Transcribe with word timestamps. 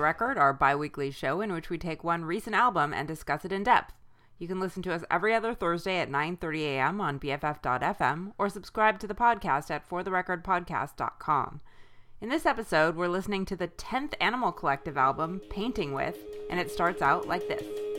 the 0.00 0.04
Record, 0.04 0.38
our 0.38 0.54
bi 0.54 0.74
weekly 0.74 1.10
show 1.10 1.42
in 1.42 1.52
which 1.52 1.68
we 1.68 1.76
take 1.76 2.02
one 2.02 2.24
recent 2.24 2.56
album 2.56 2.94
and 2.94 3.06
discuss 3.06 3.44
it 3.44 3.52
in 3.52 3.62
depth. 3.62 3.92
You 4.38 4.48
can 4.48 4.58
listen 4.58 4.82
to 4.84 4.94
us 4.94 5.04
every 5.10 5.34
other 5.34 5.52
Thursday 5.52 5.98
at 5.98 6.10
9:30 6.10 6.62
a.m. 6.62 7.02
on 7.02 7.20
BFF.fm 7.20 8.32
or 8.38 8.48
subscribe 8.48 8.98
to 9.00 9.06
the 9.06 9.14
podcast 9.14 9.70
at 9.70 9.86
fortherecordpodcast.com. 9.86 11.60
In 12.22 12.30
this 12.30 12.46
episode, 12.46 12.96
we're 12.96 13.08
listening 13.08 13.44
to 13.44 13.56
the 13.56 13.68
10th 13.68 14.14
Animal 14.22 14.52
Collective 14.52 14.96
album, 14.96 15.42
Painting 15.50 15.92
With, 15.92 16.16
and 16.48 16.58
it 16.58 16.70
starts 16.70 17.02
out 17.02 17.28
like 17.28 17.46
this. 17.46 17.89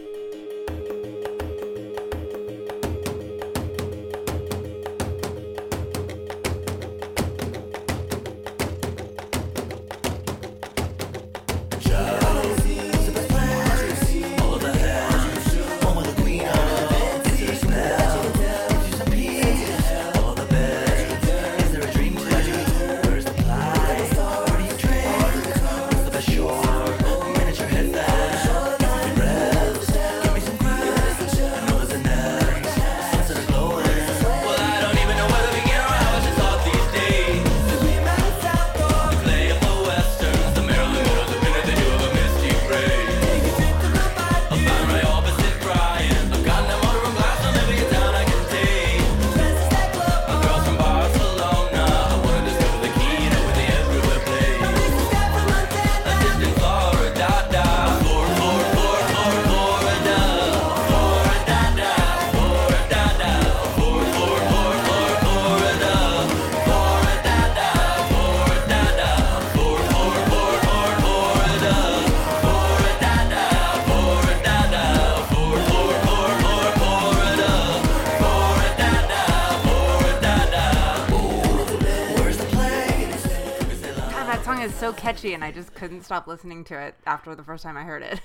So 84.70 84.94
catchy, 84.94 85.34
and 85.34 85.44
I 85.44 85.52
just 85.52 85.74
couldn't 85.74 86.04
stop 86.04 86.28
listening 86.28 86.64
to 86.66 86.80
it 86.80 86.96
after 87.06 87.36
the 87.36 87.44
first 87.44 87.64
time 87.64 87.78
I 87.78 87.84
heard 87.84 88.04
it. 88.04 88.22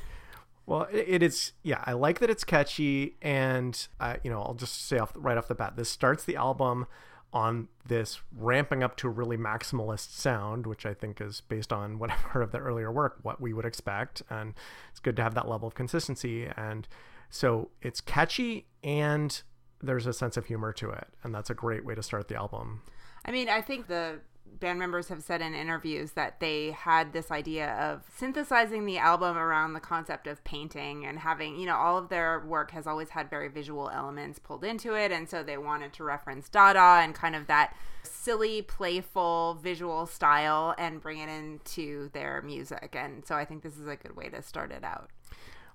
Well, 0.66 0.88
it 0.92 1.22
is. 1.22 1.52
Yeah, 1.62 1.82
I 1.84 1.92
like 1.92 2.18
that 2.18 2.28
it's 2.28 2.42
catchy, 2.42 3.16
and 3.22 3.86
uh, 4.00 4.16
you 4.24 4.30
know, 4.30 4.42
I'll 4.42 4.54
just 4.54 4.88
say 4.88 4.98
off 4.98 5.12
right 5.14 5.38
off 5.38 5.46
the 5.46 5.54
bat, 5.54 5.76
this 5.76 5.88
starts 5.88 6.24
the 6.24 6.34
album 6.36 6.86
on 7.32 7.68
this 7.86 8.20
ramping 8.36 8.82
up 8.82 8.96
to 8.96 9.06
a 9.06 9.10
really 9.10 9.36
maximalist 9.36 10.16
sound, 10.16 10.66
which 10.66 10.84
I 10.84 10.94
think 10.94 11.20
is 11.20 11.40
based 11.40 11.72
on 11.72 11.98
what 11.98 12.10
I've 12.12 12.18
heard 12.18 12.42
of 12.42 12.50
the 12.50 12.58
earlier 12.58 12.90
work, 12.90 13.18
what 13.22 13.40
we 13.40 13.52
would 13.52 13.64
expect, 13.64 14.22
and 14.28 14.54
it's 14.90 15.00
good 15.00 15.16
to 15.16 15.22
have 15.22 15.34
that 15.34 15.48
level 15.48 15.68
of 15.68 15.74
consistency. 15.74 16.48
And 16.56 16.88
so 17.30 17.70
it's 17.80 18.00
catchy, 18.00 18.66
and 18.82 19.40
there's 19.80 20.06
a 20.06 20.12
sense 20.12 20.36
of 20.36 20.46
humor 20.46 20.72
to 20.72 20.90
it, 20.90 21.08
and 21.22 21.34
that's 21.34 21.50
a 21.50 21.54
great 21.54 21.84
way 21.84 21.94
to 21.94 22.02
start 22.02 22.28
the 22.28 22.36
album. 22.36 22.82
I 23.24 23.30
mean, 23.30 23.48
I 23.48 23.60
think 23.60 23.86
the 23.86 24.20
band 24.58 24.78
members 24.78 25.08
have 25.08 25.22
said 25.22 25.42
in 25.42 25.54
interviews 25.54 26.12
that 26.12 26.40
they 26.40 26.70
had 26.70 27.12
this 27.12 27.30
idea 27.30 27.74
of 27.74 28.02
synthesizing 28.16 28.86
the 28.86 28.98
album 28.98 29.36
around 29.36 29.74
the 29.74 29.80
concept 29.80 30.26
of 30.26 30.42
painting 30.44 31.04
and 31.04 31.18
having, 31.18 31.58
you 31.58 31.66
know, 31.66 31.76
all 31.76 31.98
of 31.98 32.08
their 32.08 32.40
work 32.46 32.70
has 32.70 32.86
always 32.86 33.10
had 33.10 33.28
very 33.28 33.48
visual 33.48 33.90
elements 33.90 34.38
pulled 34.38 34.64
into 34.64 34.94
it. 34.94 35.12
And 35.12 35.28
so 35.28 35.42
they 35.42 35.58
wanted 35.58 35.92
to 35.94 36.04
reference 36.04 36.48
Dada 36.48 37.02
and 37.02 37.14
kind 37.14 37.36
of 37.36 37.46
that 37.48 37.76
silly, 38.02 38.62
playful 38.62 39.58
visual 39.62 40.06
style 40.06 40.74
and 40.78 41.00
bring 41.00 41.18
it 41.18 41.28
into 41.28 42.08
their 42.12 42.40
music. 42.42 42.96
And 42.98 43.26
so 43.26 43.34
I 43.34 43.44
think 43.44 43.62
this 43.62 43.76
is 43.76 43.86
a 43.86 43.96
good 43.96 44.16
way 44.16 44.28
to 44.30 44.42
start 44.42 44.72
it 44.72 44.84
out. 44.84 45.10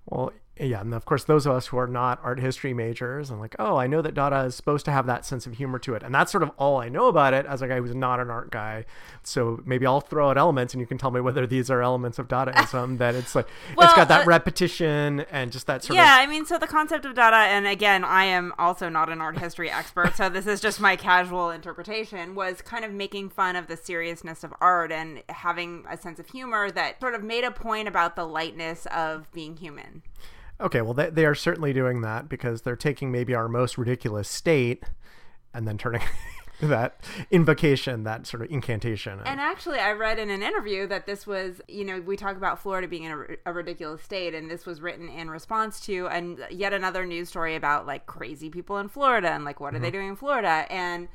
Well, 0.06 0.32
yeah, 0.62 0.82
and 0.82 0.94
of 0.94 1.06
course, 1.06 1.24
those 1.24 1.46
of 1.46 1.54
us 1.54 1.68
who 1.68 1.78
are 1.78 1.88
not 1.88 2.20
art 2.24 2.40
history 2.40 2.74
majors, 2.74 3.32
and 3.32 3.40
like, 3.40 3.56
oh, 3.58 3.78
I 3.78 3.88
know 3.88 4.02
that 4.02 4.14
Dada 4.14 4.42
is 4.42 4.54
supposed 4.54 4.86
to 4.86 4.92
have 4.92 5.08
that 5.08 5.26
sense 5.26 5.48
of 5.48 5.54
humor 5.54 5.80
to 5.80 5.96
it, 5.96 6.04
and 6.04 6.14
that's 6.14 6.32
sort 6.32 6.44
of 6.44 6.52
all 6.58 6.80
I 6.80 6.88
know 6.88 7.08
about 7.08 7.34
it 7.34 7.48
as 7.48 7.62
a 7.62 7.68
guy 7.68 7.80
who's 7.80 7.96
not 7.96 8.20
an 8.20 8.30
art 8.30 8.52
guy. 8.52 8.86
So 9.24 9.62
maybe 9.66 9.88
I'll 9.88 10.02
throw 10.02 10.30
out 10.30 10.38
elements, 10.38 10.74
and 10.74 10.82
you 10.82 10.86
can 10.86 11.00
tell 11.00 11.10
me 11.10 11.20
whether 11.20 11.48
these 11.48 11.72
are 11.72 11.82
elements 11.82 12.20
of 12.20 12.28
Dadaism. 12.28 12.98
that 13.00 13.16
it's 13.16 13.34
like 13.34 13.48
well, 13.76 13.88
it's 13.88 13.96
got 13.96 14.08
that 14.10 14.22
uh, 14.22 14.26
repetition 14.26 15.22
and 15.32 15.52
just 15.52 15.66
that 15.66 15.84
sort 15.84 15.96
yeah, 15.96 16.04
of. 16.04 16.08
Yeah, 16.08 16.24
I 16.24 16.28
mean, 16.28 16.46
so 16.46 16.60
the 16.60 16.68
concept 16.68 17.06
of 17.06 17.16
Dada, 17.16 17.38
and 17.38 17.66
again, 17.66 18.04
I 18.04 18.26
am 18.26 18.54
also 18.60 18.88
not 18.88 19.10
an 19.10 19.20
art 19.20 19.40
history 19.40 19.72
expert, 19.72 20.16
so 20.16 20.30
this 20.30 20.46
is 20.46 20.62
just 20.62 20.80
my 20.80 20.96
casual 20.96 21.50
interpretation. 21.50 22.36
Was 22.36 22.62
kind 22.62 22.86
of 22.86 22.92
making 22.92 23.30
fun 23.30 23.56
of 23.56 23.68
the 23.68 23.78
seriousness 23.78 24.44
of 24.44 24.54
art 24.62 24.92
and 24.92 25.24
having 25.30 25.86
a 25.90 25.98
sense 25.98 26.20
of 26.20 26.28
humor 26.28 26.70
that 26.70 27.00
sort 27.00 27.16
of 27.16 27.24
made 27.24 27.44
a 27.44 27.52
point 27.52 27.88
about 27.88 28.16
the 28.16 28.26
lightness 28.26 28.86
of 28.88 29.32
being 29.32 29.58
human. 29.58 30.04
Okay, 30.62 30.82
well, 30.82 30.94
they, 30.94 31.10
they 31.10 31.26
are 31.26 31.36
certainly 31.36 31.74
doing 31.74 32.02
that 32.02 32.30
because 32.30 32.62
they're 32.62 32.76
taking 32.76 33.12
maybe 33.12 33.34
our 33.34 33.48
most 33.48 33.78
ridiculous 33.78 34.28
state 34.30 34.84
and 35.54 35.68
then 35.68 35.78
turning 35.78 36.02
that 36.62 37.04
invocation, 37.32 38.04
that 38.04 38.28
sort 38.28 38.44
of 38.44 38.52
incantation. 38.52 39.20
And 39.26 39.40
actually, 39.40 39.80
I 39.80 39.92
read 39.94 40.20
in 40.20 40.30
an 40.30 40.44
interview 40.44 40.88
that 40.88 41.06
this 41.06 41.26
was, 41.26 41.62
you 41.68 41.84
know, 41.84 42.00
we 42.02 42.16
talk 42.16 42.38
about 42.38 42.62
Florida 42.62 42.88
being 42.88 43.04
in 43.04 43.12
a, 43.12 43.50
a, 43.50 43.54
ridiculous 43.54 44.04
state, 44.04 44.36
and 44.36 44.50
this 44.50 44.66
was 44.66 44.82
written 44.82 45.10
in 45.10 45.30
response 45.30 45.80
to 45.82 46.08
and 46.08 46.40
yet 46.52 46.74
another 46.74 47.06
news 47.06 47.30
story 47.30 47.56
about 47.56 47.88
like 47.88 48.06
crazy 48.06 48.50
people 48.50 48.78
in 48.78 48.88
Florida 48.88 49.32
and 49.32 49.44
like 49.44 49.60
what 49.60 49.74
are 49.74 49.78
mm-hmm. 49.78 49.84
they 49.84 49.92
doing 49.92 50.10
in 50.10 50.16
Florida 50.16 50.66
and 50.70 51.08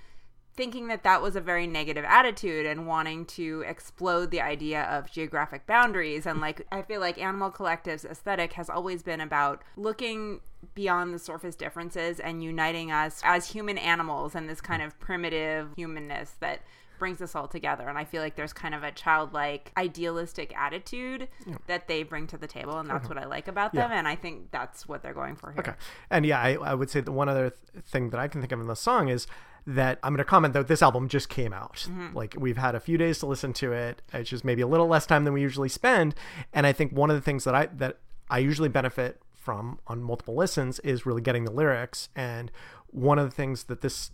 thinking 0.57 0.89
that 0.89 1.03
that 1.03 1.21
was 1.21 1.37
a 1.37 1.41
very 1.41 1.67
negative 1.67 2.05
attitude 2.07 2.67
and 2.67 2.87
wanting 2.87 3.25
to 3.27 3.63
explode 3.67 4.31
the 4.31 4.41
idea 4.41 4.83
of 4.85 5.11
geographic 5.11 5.67
boundaries 5.67 6.27
and 6.27 6.41
like 6.41 6.67
i 6.73 6.83
feel 6.83 7.01
like 7.01 7.19
animal 7.19 7.51
collective's 7.51 8.05
aesthetic 8.05 8.55
has 8.55 8.71
always 8.71 9.03
been 9.03 9.21
about 9.21 9.63
looking 9.77 10.41
beyond 10.75 11.13
the 11.15 11.19
surface 11.19 11.55
differences 11.55 12.19
and 12.19 12.43
uniting 12.43 12.91
us 12.91 13.21
as 13.25 13.51
human 13.51 13.79
animals 13.79 14.35
and 14.35 14.49
this 14.49 14.61
kind 14.61 14.83
of 14.83 14.99
primitive 14.99 15.69
humanness 15.77 16.35
that 16.41 16.61
brings 16.99 17.21
us 17.21 17.35
all 17.35 17.47
together 17.47 17.89
and 17.89 17.99
i 17.99 18.05
feel 18.05 18.23
like 18.23 18.37
there's 18.37 18.55
kind 18.55 18.75
of 18.75 18.83
a 18.83 18.91
childlike 18.91 19.71
idealistic 19.77 20.57
attitude 20.57 21.29
yeah. 21.47 21.57
that 21.67 21.87
they 21.89 22.03
bring 22.03 22.27
to 22.27 22.39
the 22.39 22.47
table 22.47 22.79
and 22.79 22.89
that's 22.89 23.05
okay. 23.05 23.15
what 23.15 23.23
i 23.23 23.27
like 23.27 23.49
about 23.49 23.75
them 23.75 23.91
yeah. 23.91 23.99
and 23.99 24.09
i 24.09 24.15
think 24.15 24.51
that's 24.51 24.89
what 24.89 25.03
they're 25.03 25.13
going 25.13 25.37
for 25.37 25.53
here 25.53 25.61
okay 25.61 25.75
and 26.11 26.25
yeah 26.25 26.41
i, 26.41 26.55
I 26.55 26.73
would 26.73 26.89
say 26.89 27.03
the 27.03 27.13
one 27.13 27.29
other 27.29 27.51
th- 27.51 27.85
thing 27.85 28.09
that 28.11 28.21
i 28.21 28.29
can 28.29 28.41
think 28.41 28.53
of 28.53 28.61
in 28.61 28.67
the 28.67 28.75
song 28.75 29.09
is 29.09 29.27
that 29.67 29.99
I'm 30.03 30.13
going 30.13 30.19
to 30.19 30.25
comment 30.25 30.55
that 30.55 30.69
this 30.69 30.83
album 30.83 31.09
just 31.09 31.29
came 31.29 31.53
out. 31.53 31.87
Mm-hmm. 31.89 32.17
Like 32.17 32.37
we've 32.39 32.57
had 32.57 32.75
a 32.75 32.81
few 32.81 32.97
days 32.97 33.19
to 33.19 33.27
listen 33.27 33.53
to 33.55 33.73
it. 33.73 34.01
It's 34.13 34.31
just 34.31 34.45
maybe 34.45 34.63
a 34.63 34.67
little 34.67 34.87
less 34.87 35.07
time 35.07 35.25
than 35.25 35.35
we 35.35 35.41
usually 35.41 35.69
spend. 35.69 36.15
And 36.53 36.67
I 36.67 36.73
think 36.73 36.93
one 36.93 37.11
of 37.11 37.17
the 37.17 37.23
things 37.23 37.45
that 37.45 37.55
I 37.55 37.67
that 37.67 37.99
I 38.31 38.39
usually 38.39 38.69
benefit 38.69 39.21
from 39.35 39.79
on 39.87 40.03
multiple 40.03 40.35
listens 40.35 40.79
is 40.81 41.07
really 41.07 41.23
getting 41.23 41.45
the 41.45 41.53
lyrics. 41.53 42.09
And 42.15 42.53
one 42.89 43.19
of 43.19 43.29
the 43.29 43.35
things 43.35 43.65
that 43.65 43.81
this 43.81 44.11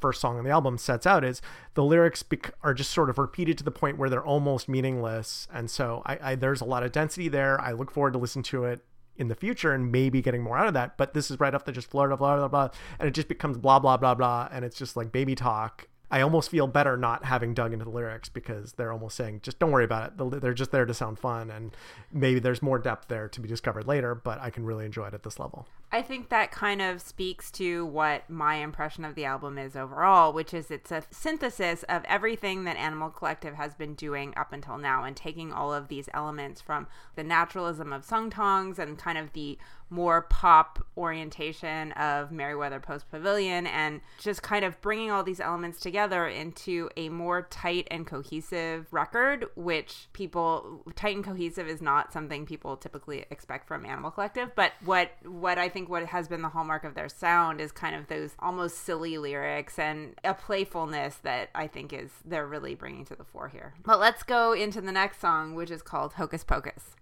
first 0.00 0.20
song 0.20 0.38
on 0.38 0.44
the 0.44 0.50
album 0.50 0.78
sets 0.78 1.04
out 1.04 1.24
is 1.24 1.42
the 1.74 1.82
lyrics 1.82 2.22
bec- 2.22 2.54
are 2.62 2.72
just 2.72 2.92
sort 2.92 3.10
of 3.10 3.18
repeated 3.18 3.58
to 3.58 3.64
the 3.64 3.72
point 3.72 3.98
where 3.98 4.08
they're 4.08 4.24
almost 4.24 4.68
meaningless. 4.68 5.48
And 5.52 5.68
so 5.68 6.02
I, 6.06 6.18
I 6.22 6.34
there's 6.36 6.60
a 6.60 6.64
lot 6.64 6.84
of 6.84 6.92
density 6.92 7.28
there. 7.28 7.60
I 7.60 7.72
look 7.72 7.90
forward 7.90 8.12
to 8.12 8.18
listen 8.20 8.44
to 8.44 8.64
it 8.64 8.84
in 9.16 9.28
the 9.28 9.34
future 9.34 9.72
and 9.72 9.92
maybe 9.92 10.20
getting 10.20 10.42
more 10.42 10.56
out 10.56 10.66
of 10.66 10.74
that. 10.74 10.96
But 10.96 11.14
this 11.14 11.30
is 11.30 11.40
right 11.40 11.54
off 11.54 11.64
the 11.64 11.72
just 11.72 11.90
Florida, 11.90 12.16
blah, 12.16 12.36
blah, 12.36 12.48
blah. 12.48 12.68
And 12.98 13.08
it 13.08 13.14
just 13.14 13.28
becomes 13.28 13.58
blah, 13.58 13.78
blah, 13.78 13.96
blah, 13.96 14.14
blah. 14.14 14.48
And 14.50 14.64
it's 14.64 14.76
just 14.76 14.96
like 14.96 15.12
baby 15.12 15.34
talk. 15.34 15.88
I 16.14 16.20
almost 16.20 16.48
feel 16.48 16.68
better 16.68 16.96
not 16.96 17.24
having 17.24 17.54
dug 17.54 17.72
into 17.72 17.84
the 17.84 17.90
lyrics 17.90 18.28
because 18.28 18.74
they're 18.74 18.92
almost 18.92 19.16
saying, 19.16 19.40
just 19.42 19.58
don't 19.58 19.72
worry 19.72 19.82
about 19.82 20.12
it. 20.16 20.40
They're 20.40 20.54
just 20.54 20.70
there 20.70 20.86
to 20.86 20.94
sound 20.94 21.18
fun. 21.18 21.50
And 21.50 21.76
maybe 22.12 22.38
there's 22.38 22.62
more 22.62 22.78
depth 22.78 23.08
there 23.08 23.28
to 23.28 23.40
be 23.40 23.48
discovered 23.48 23.88
later, 23.88 24.14
but 24.14 24.40
I 24.40 24.50
can 24.50 24.64
really 24.64 24.86
enjoy 24.86 25.08
it 25.08 25.14
at 25.14 25.24
this 25.24 25.40
level. 25.40 25.66
I 25.90 26.02
think 26.02 26.28
that 26.28 26.52
kind 26.52 26.80
of 26.80 27.00
speaks 27.00 27.50
to 27.52 27.84
what 27.86 28.30
my 28.30 28.56
impression 28.56 29.04
of 29.04 29.16
the 29.16 29.24
album 29.24 29.58
is 29.58 29.74
overall, 29.74 30.32
which 30.32 30.54
is 30.54 30.70
it's 30.70 30.92
a 30.92 31.02
synthesis 31.10 31.82
of 31.88 32.04
everything 32.04 32.62
that 32.62 32.76
Animal 32.76 33.10
Collective 33.10 33.54
has 33.54 33.74
been 33.74 33.94
doing 33.94 34.34
up 34.36 34.52
until 34.52 34.78
now 34.78 35.02
and 35.02 35.16
taking 35.16 35.52
all 35.52 35.74
of 35.74 35.88
these 35.88 36.08
elements 36.14 36.60
from 36.60 36.86
the 37.16 37.24
naturalism 37.24 37.92
of 37.92 38.04
sung 38.04 38.30
tongs 38.30 38.78
and 38.78 38.96
kind 38.98 39.18
of 39.18 39.32
the 39.32 39.58
more 39.94 40.22
pop 40.22 40.84
orientation 40.96 41.92
of 41.92 42.30
Merriweather 42.30 42.80
Post 42.80 43.10
Pavilion 43.10 43.66
and 43.66 44.00
just 44.20 44.42
kind 44.42 44.64
of 44.64 44.80
bringing 44.80 45.10
all 45.10 45.22
these 45.24 45.40
elements 45.40 45.80
together 45.80 45.94
together 45.94 46.26
into 46.26 46.90
a 46.96 47.08
more 47.08 47.42
tight 47.50 47.86
and 47.90 48.04
cohesive 48.04 48.92
record, 48.92 49.46
which 49.54 50.08
people 50.12 50.82
tight 50.96 51.14
and 51.14 51.24
cohesive 51.24 51.68
is 51.68 51.80
not 51.80 52.12
something 52.12 52.44
people 52.44 52.76
typically 52.76 53.24
expect 53.30 53.68
from 53.68 53.86
Animal 53.86 54.10
Collective. 54.10 54.50
But 54.54 54.72
what 54.84 55.12
what 55.24 55.56
I 55.56 55.68
think 55.68 55.88
what 55.88 56.06
has 56.06 56.28
been 56.28 56.42
the 56.42 56.48
hallmark 56.48 56.84
of 56.84 56.94
their 56.94 57.08
sound 57.08 57.60
is 57.60 57.72
kind 57.72 57.94
of 57.94 58.08
those 58.08 58.32
almost 58.40 58.78
silly 58.78 59.18
lyrics 59.18 59.78
and 59.78 60.14
a 60.24 60.34
playfulness 60.34 61.16
that 61.22 61.50
I 61.54 61.68
think 61.68 61.92
is 61.92 62.10
they're 62.24 62.46
really 62.46 62.74
bringing 62.74 63.04
to 63.06 63.14
the 63.14 63.24
fore 63.24 63.48
here. 63.48 63.74
But 63.84 64.00
let's 64.00 64.24
go 64.24 64.52
into 64.52 64.80
the 64.80 64.92
next 64.92 65.20
song, 65.20 65.54
which 65.54 65.70
is 65.70 65.80
called 65.80 66.14
Hocus 66.14 66.44
Pocus. 66.44 66.96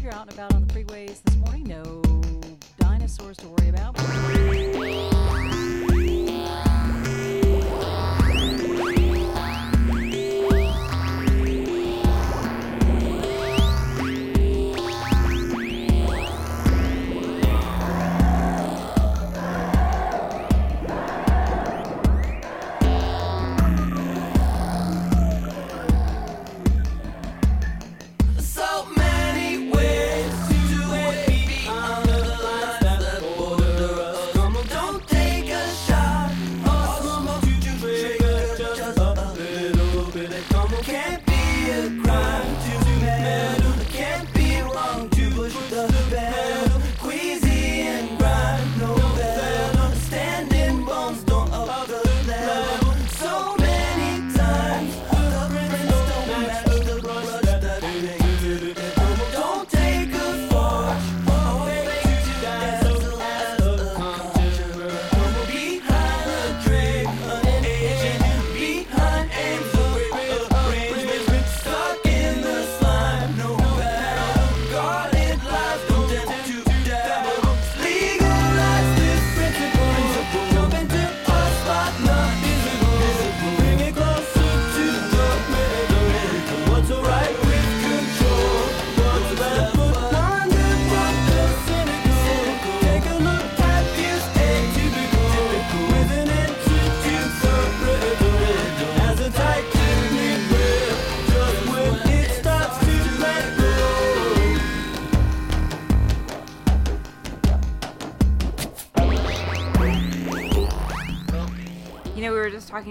If 0.00 0.04
you're 0.04 0.14
out 0.14 0.30
and 0.30 0.32
about 0.32 0.54
on 0.54 0.66
the 0.66 0.72
freeways 0.72 1.22
this 1.24 1.36
morning, 1.36 1.64
no 1.64 2.00
dinosaurs 2.78 3.36
to 3.36 3.48
worry 3.48 3.68
about. 3.68 5.09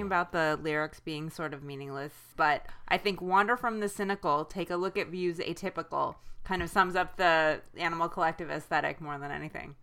About 0.09 0.31
the 0.31 0.59
lyrics 0.63 1.00
being 1.00 1.29
sort 1.29 1.53
of 1.53 1.63
meaningless, 1.63 2.13
but 2.35 2.65
I 2.88 2.97
think 2.97 3.21
Wander 3.21 3.56
from 3.56 3.79
the 3.79 3.88
Cynical, 3.88 4.44
Take 4.44 4.71
a 4.71 4.75
Look 4.75 4.97
at 4.97 5.09
Views 5.09 5.38
Atypical 5.38 6.15
kind 6.44 6.63
of 6.63 6.69
sums 6.71 6.95
up 6.95 7.15
the 7.17 7.61
Animal 7.77 8.09
Collective 8.09 8.50
aesthetic 8.50 9.00
more 9.00 9.19
than 9.19 9.29
anything. 9.31 9.75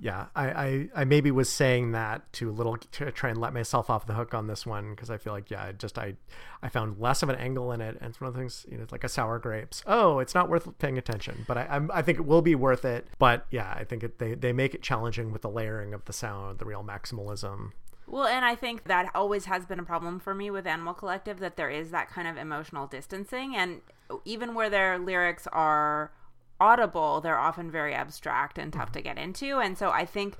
Yeah, 0.00 0.26
I, 0.36 0.46
I, 0.46 0.88
I 0.94 1.04
maybe 1.04 1.32
was 1.32 1.48
saying 1.48 1.90
that 1.90 2.32
to 2.34 2.52
little 2.52 2.76
to 2.76 3.10
try 3.10 3.30
and 3.30 3.40
let 3.40 3.52
myself 3.52 3.90
off 3.90 4.06
the 4.06 4.12
hook 4.12 4.32
on 4.32 4.46
this 4.46 4.64
one 4.64 4.90
because 4.90 5.10
I 5.10 5.16
feel 5.16 5.32
like 5.32 5.50
yeah, 5.50 5.72
just 5.72 5.98
I 5.98 6.14
I 6.62 6.68
found 6.68 7.00
less 7.00 7.24
of 7.24 7.28
an 7.28 7.34
angle 7.34 7.72
in 7.72 7.80
it, 7.80 7.96
and 8.00 8.10
it's 8.10 8.20
one 8.20 8.28
of 8.28 8.34
the 8.34 8.38
things 8.38 8.64
you 8.70 8.76
know, 8.76 8.84
it's 8.84 8.92
like 8.92 9.02
a 9.02 9.08
sour 9.08 9.40
grapes. 9.40 9.82
Oh, 9.88 10.20
it's 10.20 10.36
not 10.36 10.48
worth 10.48 10.78
paying 10.78 10.98
attention, 10.98 11.44
but 11.48 11.58
I 11.58 11.66
I'm, 11.68 11.90
I 11.92 12.02
think 12.02 12.18
it 12.18 12.26
will 12.26 12.42
be 12.42 12.54
worth 12.54 12.84
it. 12.84 13.08
But 13.18 13.46
yeah, 13.50 13.74
I 13.76 13.82
think 13.82 14.04
it, 14.04 14.20
they 14.20 14.34
they 14.34 14.52
make 14.52 14.72
it 14.72 14.82
challenging 14.82 15.32
with 15.32 15.42
the 15.42 15.50
layering 15.50 15.94
of 15.94 16.04
the 16.04 16.12
sound, 16.12 16.60
the 16.60 16.64
real 16.64 16.84
maximalism. 16.84 17.72
Well, 18.10 18.26
and 18.26 18.44
I 18.44 18.54
think 18.54 18.84
that 18.84 19.10
always 19.14 19.44
has 19.44 19.66
been 19.66 19.78
a 19.78 19.84
problem 19.84 20.18
for 20.18 20.34
me 20.34 20.50
with 20.50 20.66
Animal 20.66 20.94
Collective 20.94 21.40
that 21.40 21.56
there 21.56 21.68
is 21.68 21.90
that 21.90 22.08
kind 22.08 22.26
of 22.26 22.38
emotional 22.38 22.86
distancing. 22.86 23.54
And 23.54 23.82
even 24.24 24.54
where 24.54 24.70
their 24.70 24.98
lyrics 24.98 25.46
are 25.52 26.10
audible, 26.58 27.20
they're 27.20 27.38
often 27.38 27.70
very 27.70 27.94
abstract 27.94 28.56
and 28.56 28.72
tough 28.72 28.92
to 28.92 29.02
get 29.02 29.18
into. 29.18 29.58
And 29.58 29.76
so 29.76 29.90
I 29.90 30.06
think, 30.06 30.36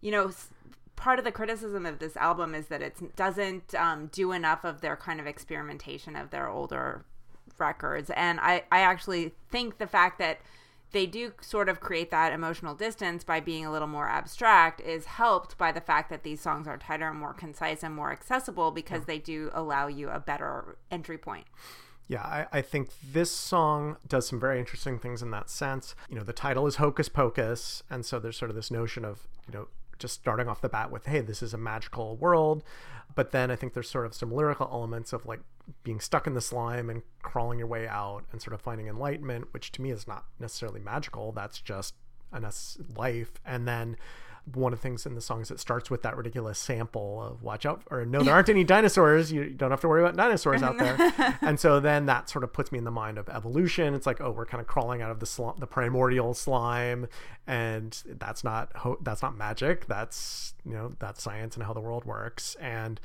you 0.00 0.10
know, 0.10 0.30
part 0.96 1.18
of 1.18 1.26
the 1.26 1.32
criticism 1.32 1.84
of 1.84 1.98
this 1.98 2.16
album 2.16 2.54
is 2.54 2.66
that 2.66 2.80
it 2.80 3.14
doesn't 3.16 3.74
um, 3.74 4.06
do 4.12 4.32
enough 4.32 4.64
of 4.64 4.80
their 4.80 4.96
kind 4.96 5.20
of 5.20 5.26
experimentation 5.26 6.16
of 6.16 6.30
their 6.30 6.48
older 6.48 7.04
records. 7.58 8.10
And 8.16 8.40
I, 8.40 8.64
I 8.72 8.80
actually 8.80 9.34
think 9.50 9.76
the 9.76 9.86
fact 9.86 10.18
that 10.20 10.40
they 10.92 11.06
do 11.06 11.32
sort 11.40 11.68
of 11.68 11.80
create 11.80 12.10
that 12.10 12.32
emotional 12.32 12.74
distance 12.74 13.24
by 13.24 13.40
being 13.40 13.64
a 13.64 13.72
little 13.72 13.88
more 13.88 14.08
abstract 14.08 14.80
is 14.80 15.06
helped 15.06 15.56
by 15.56 15.72
the 15.72 15.80
fact 15.80 16.10
that 16.10 16.22
these 16.22 16.40
songs 16.40 16.66
are 16.66 16.76
tighter 16.76 17.08
and 17.08 17.18
more 17.18 17.34
concise 17.34 17.82
and 17.82 17.94
more 17.94 18.12
accessible 18.12 18.70
because 18.70 19.04
they 19.04 19.18
do 19.18 19.50
allow 19.52 19.86
you 19.86 20.08
a 20.10 20.18
better 20.18 20.76
entry 20.90 21.18
point. 21.18 21.46
Yeah, 22.08 22.22
I, 22.22 22.46
I 22.52 22.60
think 22.60 22.90
this 23.12 23.30
song 23.30 23.96
does 24.08 24.26
some 24.26 24.40
very 24.40 24.58
interesting 24.58 24.98
things 24.98 25.22
in 25.22 25.30
that 25.30 25.48
sense. 25.48 25.94
You 26.08 26.16
know, 26.16 26.24
the 26.24 26.32
title 26.32 26.66
is 26.66 26.76
Hocus 26.76 27.08
Pocus, 27.08 27.84
and 27.88 28.04
so 28.04 28.18
there's 28.18 28.36
sort 28.36 28.50
of 28.50 28.56
this 28.56 28.70
notion 28.70 29.04
of, 29.04 29.28
you 29.46 29.56
know, 29.56 29.68
just 30.00 30.14
starting 30.14 30.48
off 30.48 30.60
the 30.60 30.68
bat 30.68 30.90
with, 30.90 31.06
hey, 31.06 31.20
this 31.20 31.42
is 31.42 31.54
a 31.54 31.58
magical 31.58 32.16
world. 32.16 32.64
But 33.14 33.30
then 33.30 33.50
I 33.50 33.56
think 33.56 33.74
there's 33.74 33.88
sort 33.88 34.06
of 34.06 34.14
some 34.14 34.32
lyrical 34.32 34.68
elements 34.72 35.12
of 35.12 35.26
like 35.26 35.40
being 35.84 36.00
stuck 36.00 36.26
in 36.26 36.34
the 36.34 36.40
slime 36.40 36.90
and 36.90 37.02
crawling 37.22 37.58
your 37.58 37.68
way 37.68 37.86
out 37.86 38.24
and 38.32 38.42
sort 38.42 38.54
of 38.54 38.60
finding 38.60 38.88
enlightenment, 38.88 39.48
which 39.52 39.70
to 39.72 39.82
me 39.82 39.90
is 39.90 40.08
not 40.08 40.24
necessarily 40.38 40.80
magical. 40.80 41.32
That's 41.32 41.60
just 41.60 41.94
a 42.32 42.52
life. 42.96 43.32
And 43.44 43.68
then 43.68 43.96
one 44.54 44.72
of 44.72 44.78
the 44.78 44.82
things 44.82 45.06
in 45.06 45.14
the 45.14 45.20
song 45.20 45.40
is 45.40 45.50
it 45.50 45.60
starts 45.60 45.90
with 45.90 46.02
that 46.02 46.16
ridiculous 46.16 46.58
sample 46.58 47.22
of 47.22 47.42
watch 47.42 47.66
out 47.66 47.82
or 47.90 48.04
no 48.04 48.22
there 48.22 48.34
aren't 48.34 48.48
any 48.48 48.64
dinosaurs. 48.64 49.32
You 49.32 49.50
don't 49.50 49.70
have 49.70 49.80
to 49.82 49.88
worry 49.88 50.02
about 50.02 50.16
dinosaurs 50.16 50.62
out 50.62 50.78
there. 50.78 51.36
And 51.42 51.58
so 51.58 51.80
then 51.80 52.06
that 52.06 52.28
sort 52.28 52.44
of 52.44 52.52
puts 52.52 52.70
me 52.72 52.78
in 52.78 52.84
the 52.84 52.90
mind 52.90 53.18
of 53.18 53.28
evolution. 53.28 53.94
It's 53.94 54.06
like 54.06 54.20
oh 54.20 54.30
we're 54.30 54.46
kind 54.46 54.60
of 54.60 54.66
crawling 54.66 55.02
out 55.02 55.10
of 55.10 55.20
the 55.20 55.26
sl- 55.26 55.50
the 55.58 55.66
primordial 55.66 56.34
slime 56.34 57.06
and 57.46 58.02
that's 58.06 58.42
not 58.44 58.74
ho- 58.76 58.98
that's 59.02 59.22
not 59.22 59.36
magic. 59.36 59.86
That's 59.86 60.54
you 60.64 60.72
know 60.72 60.94
that's 60.98 61.22
science 61.22 61.56
and 61.56 61.64
how 61.64 61.72
the 61.72 61.80
world 61.80 62.04
works. 62.04 62.56
And 62.56 63.00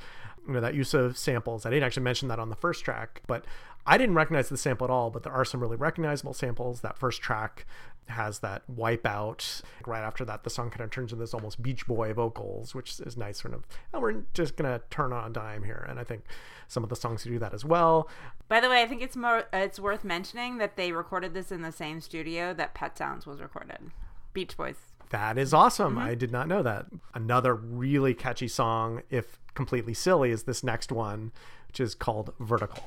you 0.46 0.54
know 0.54 0.60
that 0.60 0.74
use 0.74 0.94
of 0.94 1.18
samples 1.18 1.66
i 1.66 1.70
didn't 1.70 1.82
actually 1.82 2.04
mention 2.04 2.28
that 2.28 2.38
on 2.38 2.50
the 2.50 2.54
first 2.54 2.84
track 2.84 3.20
but 3.26 3.44
I 3.86 3.98
didn't 3.98 4.16
recognize 4.16 4.48
the 4.48 4.56
sample 4.56 4.84
at 4.84 4.90
all, 4.90 5.10
but 5.10 5.22
there 5.22 5.32
are 5.32 5.44
some 5.44 5.60
really 5.60 5.76
recognizable 5.76 6.34
samples. 6.34 6.80
That 6.80 6.98
first 6.98 7.22
track 7.22 7.66
has 8.08 8.40
that 8.40 8.62
wipeout. 8.70 9.62
Right 9.86 10.02
after 10.02 10.24
that, 10.24 10.44
the 10.44 10.50
song 10.50 10.70
kind 10.70 10.82
of 10.82 10.90
turns 10.90 11.12
into 11.12 11.22
this 11.22 11.34
almost 11.34 11.62
Beach 11.62 11.86
Boy 11.86 12.12
vocals, 12.12 12.74
which 12.74 13.00
is 13.00 13.16
nice. 13.16 13.40
Sort 13.40 13.54
of, 13.54 13.66
oh, 13.92 14.00
we're 14.00 14.22
just 14.34 14.56
gonna 14.56 14.80
turn 14.90 15.12
on 15.12 15.30
a 15.30 15.32
dime 15.32 15.64
here, 15.64 15.84
and 15.88 15.98
I 15.98 16.04
think 16.04 16.24
some 16.68 16.82
of 16.82 16.88
the 16.88 16.96
songs 16.96 17.24
do 17.24 17.38
that 17.38 17.54
as 17.54 17.64
well. 17.64 18.08
By 18.48 18.60
the 18.60 18.68
way, 18.68 18.82
I 18.82 18.86
think 18.86 19.02
it's 19.02 19.16
more 19.16 19.44
it's 19.52 19.80
worth 19.80 20.04
mentioning 20.04 20.58
that 20.58 20.76
they 20.76 20.92
recorded 20.92 21.34
this 21.34 21.50
in 21.50 21.62
the 21.62 21.72
same 21.72 22.00
studio 22.00 22.54
that 22.54 22.74
Pet 22.74 22.96
Sounds 22.96 23.26
was 23.26 23.40
recorded. 23.40 23.90
Beach 24.32 24.56
Boys. 24.56 24.76
That 25.10 25.38
is 25.38 25.54
awesome. 25.54 25.98
I 25.98 26.14
did 26.14 26.32
not 26.32 26.48
know 26.48 26.62
that. 26.62 26.86
Another 27.14 27.54
really 27.54 28.12
catchy 28.12 28.48
song, 28.48 29.02
if 29.08 29.38
completely 29.54 29.94
silly, 29.94 30.30
is 30.30 30.42
this 30.42 30.64
next 30.64 30.90
one, 30.90 31.32
which 31.68 31.80
is 31.80 31.94
called 31.94 32.32
Vertical. 32.40 32.82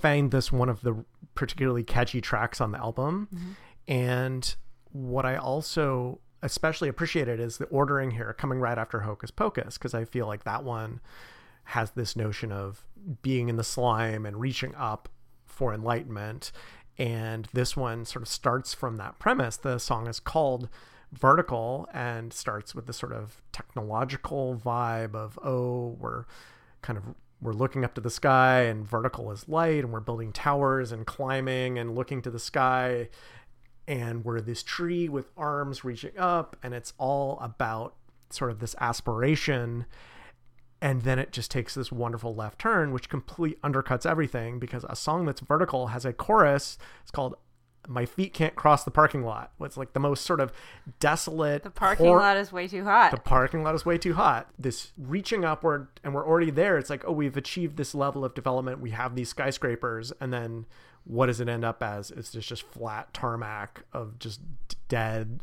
Find 0.00 0.30
this 0.30 0.50
one 0.50 0.68
of 0.68 0.82
the 0.82 1.04
particularly 1.34 1.84
catchy 1.84 2.20
tracks 2.20 2.60
on 2.60 2.72
the 2.72 2.78
album, 2.78 3.28
mm-hmm. 3.34 3.52
and 3.88 4.54
what 4.92 5.24
I 5.24 5.36
also 5.36 6.20
especially 6.42 6.88
appreciated 6.88 7.38
is 7.38 7.58
the 7.58 7.66
ordering 7.66 8.12
here 8.12 8.32
coming 8.32 8.58
right 8.58 8.78
after 8.78 9.00
Hocus 9.00 9.30
Pocus 9.30 9.76
because 9.76 9.94
I 9.94 10.04
feel 10.04 10.26
like 10.26 10.44
that 10.44 10.64
one 10.64 11.00
has 11.64 11.92
this 11.92 12.16
notion 12.16 12.50
of 12.50 12.86
being 13.22 13.48
in 13.48 13.56
the 13.56 13.64
slime 13.64 14.26
and 14.26 14.40
reaching 14.40 14.74
up 14.74 15.08
for 15.44 15.74
enlightenment. 15.74 16.50
And 16.98 17.48
this 17.52 17.76
one 17.76 18.04
sort 18.04 18.22
of 18.22 18.28
starts 18.28 18.74
from 18.74 18.96
that 18.96 19.18
premise. 19.18 19.56
The 19.56 19.78
song 19.78 20.06
is 20.06 20.20
called 20.20 20.68
Vertical 21.12 21.88
and 21.92 22.32
starts 22.32 22.74
with 22.74 22.86
this 22.86 22.96
sort 22.96 23.12
of 23.12 23.42
technological 23.52 24.56
vibe 24.56 25.14
of, 25.14 25.38
oh, 25.42 25.96
we're 25.98 26.24
kind 26.82 26.96
of 26.96 27.04
we're 27.42 27.52
looking 27.52 27.84
up 27.84 27.94
to 27.94 28.00
the 28.00 28.10
sky 28.10 28.62
and 28.62 28.86
vertical 28.86 29.30
is 29.30 29.48
light 29.48 29.82
and 29.84 29.92
we're 29.92 30.00
building 30.00 30.32
towers 30.32 30.92
and 30.92 31.06
climbing 31.06 31.78
and 31.78 31.94
looking 31.94 32.20
to 32.22 32.30
the 32.30 32.38
sky. 32.38 33.08
And 33.88 34.24
we're 34.24 34.40
this 34.40 34.62
tree 34.62 35.08
with 35.08 35.30
arms 35.36 35.84
reaching 35.84 36.16
up 36.18 36.56
and 36.62 36.74
it's 36.74 36.92
all 36.98 37.38
about 37.40 37.94
sort 38.28 38.50
of 38.50 38.58
this 38.58 38.76
aspiration. 38.80 39.86
And 40.82 41.02
then 41.02 41.18
it 41.18 41.32
just 41.32 41.50
takes 41.50 41.74
this 41.74 41.90
wonderful 41.90 42.34
left 42.34 42.58
turn 42.58 42.92
which 42.92 43.08
complete 43.08 43.60
undercuts 43.62 44.04
everything 44.04 44.58
because 44.58 44.84
a 44.88 44.96
song 44.96 45.24
that's 45.24 45.40
vertical 45.40 45.88
has 45.88 46.04
a 46.04 46.12
chorus. 46.12 46.78
It's 47.02 47.10
called 47.10 47.36
my 47.88 48.04
feet 48.04 48.32
can't 48.34 48.54
cross 48.54 48.84
the 48.84 48.90
parking 48.90 49.22
lot 49.24 49.52
it's 49.62 49.76
like 49.76 49.92
the 49.94 50.00
most 50.00 50.24
sort 50.24 50.40
of 50.40 50.52
desolate 51.00 51.62
The 51.62 51.70
parking 51.70 52.06
hor- 52.06 52.18
lot 52.18 52.36
is 52.36 52.52
way 52.52 52.68
too 52.68 52.84
hot. 52.84 53.10
the 53.10 53.16
parking 53.18 53.62
lot 53.62 53.74
is 53.74 53.84
way 53.86 53.98
too 53.98 54.14
hot. 54.14 54.48
This 54.58 54.92
reaching 54.98 55.44
upward, 55.44 55.88
and 56.04 56.14
we're 56.14 56.26
already 56.26 56.50
there. 56.50 56.76
It's 56.78 56.90
like, 56.90 57.04
oh, 57.06 57.12
we've 57.12 57.36
achieved 57.36 57.76
this 57.76 57.94
level 57.94 58.24
of 58.24 58.34
development. 58.34 58.80
We 58.80 58.90
have 58.90 59.14
these 59.14 59.28
skyscrapers, 59.30 60.12
and 60.20 60.32
then 60.32 60.66
what 61.04 61.26
does 61.26 61.40
it 61.40 61.48
end 61.48 61.64
up 61.64 61.82
as? 61.82 62.10
It's 62.10 62.30
just 62.32 62.48
just 62.48 62.62
flat 62.62 63.12
tarmac 63.14 63.84
of 63.92 64.18
just 64.18 64.40
dead 64.88 65.40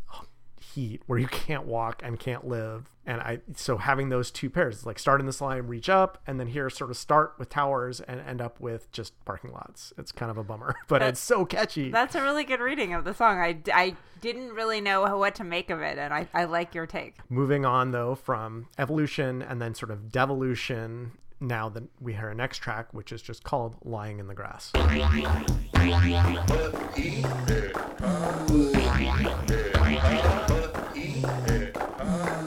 heat 0.77 1.01
where 1.07 1.17
you 1.17 1.27
can't 1.31 1.65
walk 1.65 2.01
and 2.03 2.19
can't 2.19 2.47
live. 2.47 2.89
And 3.05 3.21
I 3.21 3.39
so 3.55 3.77
having 3.77 4.09
those 4.09 4.29
two 4.29 4.49
pairs, 4.49 4.79
is 4.79 4.85
like 4.85 4.99
start 4.99 5.21
in 5.21 5.25
the 5.25 5.33
slime, 5.33 5.67
reach 5.67 5.89
up, 5.89 6.21
and 6.27 6.39
then 6.39 6.47
here 6.47 6.69
sort 6.69 6.91
of 6.91 6.97
start 6.97 7.35
with 7.39 7.49
towers 7.49 8.01
and 8.01 8.19
end 8.19 8.41
up 8.41 8.59
with 8.59 8.91
just 8.91 9.13
parking 9.25 9.51
lots. 9.51 9.93
It's 9.97 10.11
kind 10.11 10.29
of 10.29 10.37
a 10.37 10.43
bummer, 10.43 10.75
but 10.87 11.01
it's 11.01 11.19
so 11.19 11.45
catchy. 11.45 11.89
That's 11.89 12.15
a 12.15 12.21
really 12.21 12.43
good 12.43 12.59
reading 12.59 12.93
of 12.93 13.05
the 13.05 13.13
song. 13.13 13.39
I, 13.39 13.59
I 13.73 13.95
didn't 14.19 14.49
really 14.49 14.81
know 14.81 15.15
what 15.17 15.35
to 15.35 15.45
make 15.45 15.69
of 15.69 15.81
it, 15.81 15.97
and 15.97 16.13
I, 16.13 16.27
I 16.33 16.43
like 16.43 16.75
your 16.75 16.85
take. 16.85 17.15
Moving 17.29 17.65
on 17.65 17.91
though 17.91 18.13
from 18.15 18.67
evolution 18.77 19.41
and 19.41 19.61
then 19.61 19.73
sort 19.73 19.91
of 19.91 20.11
devolution. 20.11 21.13
Now 21.39 21.69
that 21.69 21.83
we 22.01 22.13
hear 22.13 22.29
our 22.29 22.33
next 22.33 22.57
track, 22.57 22.93
which 22.93 23.11
is 23.11 23.21
just 23.21 23.43
called 23.43 23.75
"Lying 23.83 24.19
in 24.19 24.27
the 24.27 24.33
Grass." 24.33 24.73
All 31.25 32.46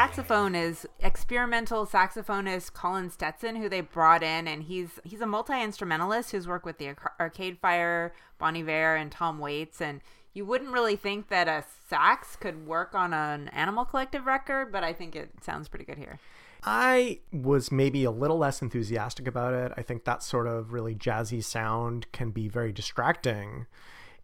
saxophone 0.00 0.54
is 0.54 0.86
experimental 1.00 1.84
saxophonist 1.84 2.72
Colin 2.72 3.10
Stetson, 3.10 3.56
who 3.56 3.68
they 3.68 3.82
brought 3.82 4.22
in, 4.22 4.48
and 4.48 4.62
he's 4.62 4.98
he's 5.04 5.20
a 5.20 5.26
multi 5.26 5.52
instrumentalist 5.52 6.30
who's 6.30 6.48
worked 6.48 6.64
with 6.64 6.78
the 6.78 6.88
Arca- 6.88 7.12
Arcade 7.20 7.58
Fire, 7.58 8.14
Bon 8.38 8.56
Iver, 8.56 8.96
and 8.96 9.12
Tom 9.12 9.38
Waits. 9.38 9.82
And 9.82 10.00
you 10.32 10.46
wouldn't 10.46 10.70
really 10.70 10.96
think 10.96 11.28
that 11.28 11.48
a 11.48 11.64
sax 11.86 12.34
could 12.34 12.66
work 12.66 12.94
on 12.94 13.12
an 13.12 13.48
Animal 13.48 13.84
Collective 13.84 14.24
record, 14.24 14.72
but 14.72 14.82
I 14.82 14.94
think 14.94 15.14
it 15.14 15.32
sounds 15.42 15.68
pretty 15.68 15.84
good 15.84 15.98
here. 15.98 16.18
I 16.64 17.20
was 17.30 17.70
maybe 17.70 18.04
a 18.04 18.10
little 18.10 18.38
less 18.38 18.62
enthusiastic 18.62 19.26
about 19.26 19.52
it. 19.52 19.72
I 19.76 19.82
think 19.82 20.04
that 20.04 20.22
sort 20.22 20.46
of 20.46 20.72
really 20.72 20.94
jazzy 20.94 21.44
sound 21.44 22.10
can 22.12 22.30
be 22.30 22.48
very 22.48 22.72
distracting. 22.72 23.66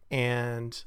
And 0.09 0.83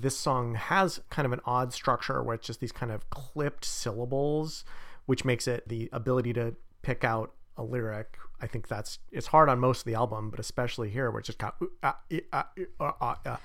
this 0.00 0.16
song 0.16 0.54
has 0.54 1.00
kind 1.10 1.26
of 1.26 1.32
an 1.32 1.40
odd 1.44 1.72
structure 1.72 2.22
where 2.22 2.34
it's 2.34 2.46
just 2.46 2.60
these 2.60 2.72
kind 2.72 2.90
of 2.92 3.08
clipped 3.10 3.64
syllables, 3.64 4.64
which 5.06 5.24
makes 5.24 5.46
it 5.46 5.68
the 5.68 5.88
ability 5.92 6.32
to 6.34 6.54
pick 6.82 7.04
out 7.04 7.32
a 7.56 7.62
lyric. 7.62 8.16
I 8.40 8.46
think 8.46 8.68
that's 8.68 8.98
it's 9.10 9.28
hard 9.28 9.48
on 9.48 9.60
most 9.60 9.80
of 9.80 9.84
the 9.84 9.94
album, 9.94 10.30
but 10.30 10.40
especially 10.40 10.90
here 10.90 11.10
where 11.10 11.20
it's 11.20 11.26
just 11.26 11.38
kind 11.38 11.52
of 11.60 11.68
"Ooh, 11.68 11.72
ah, 11.82 13.38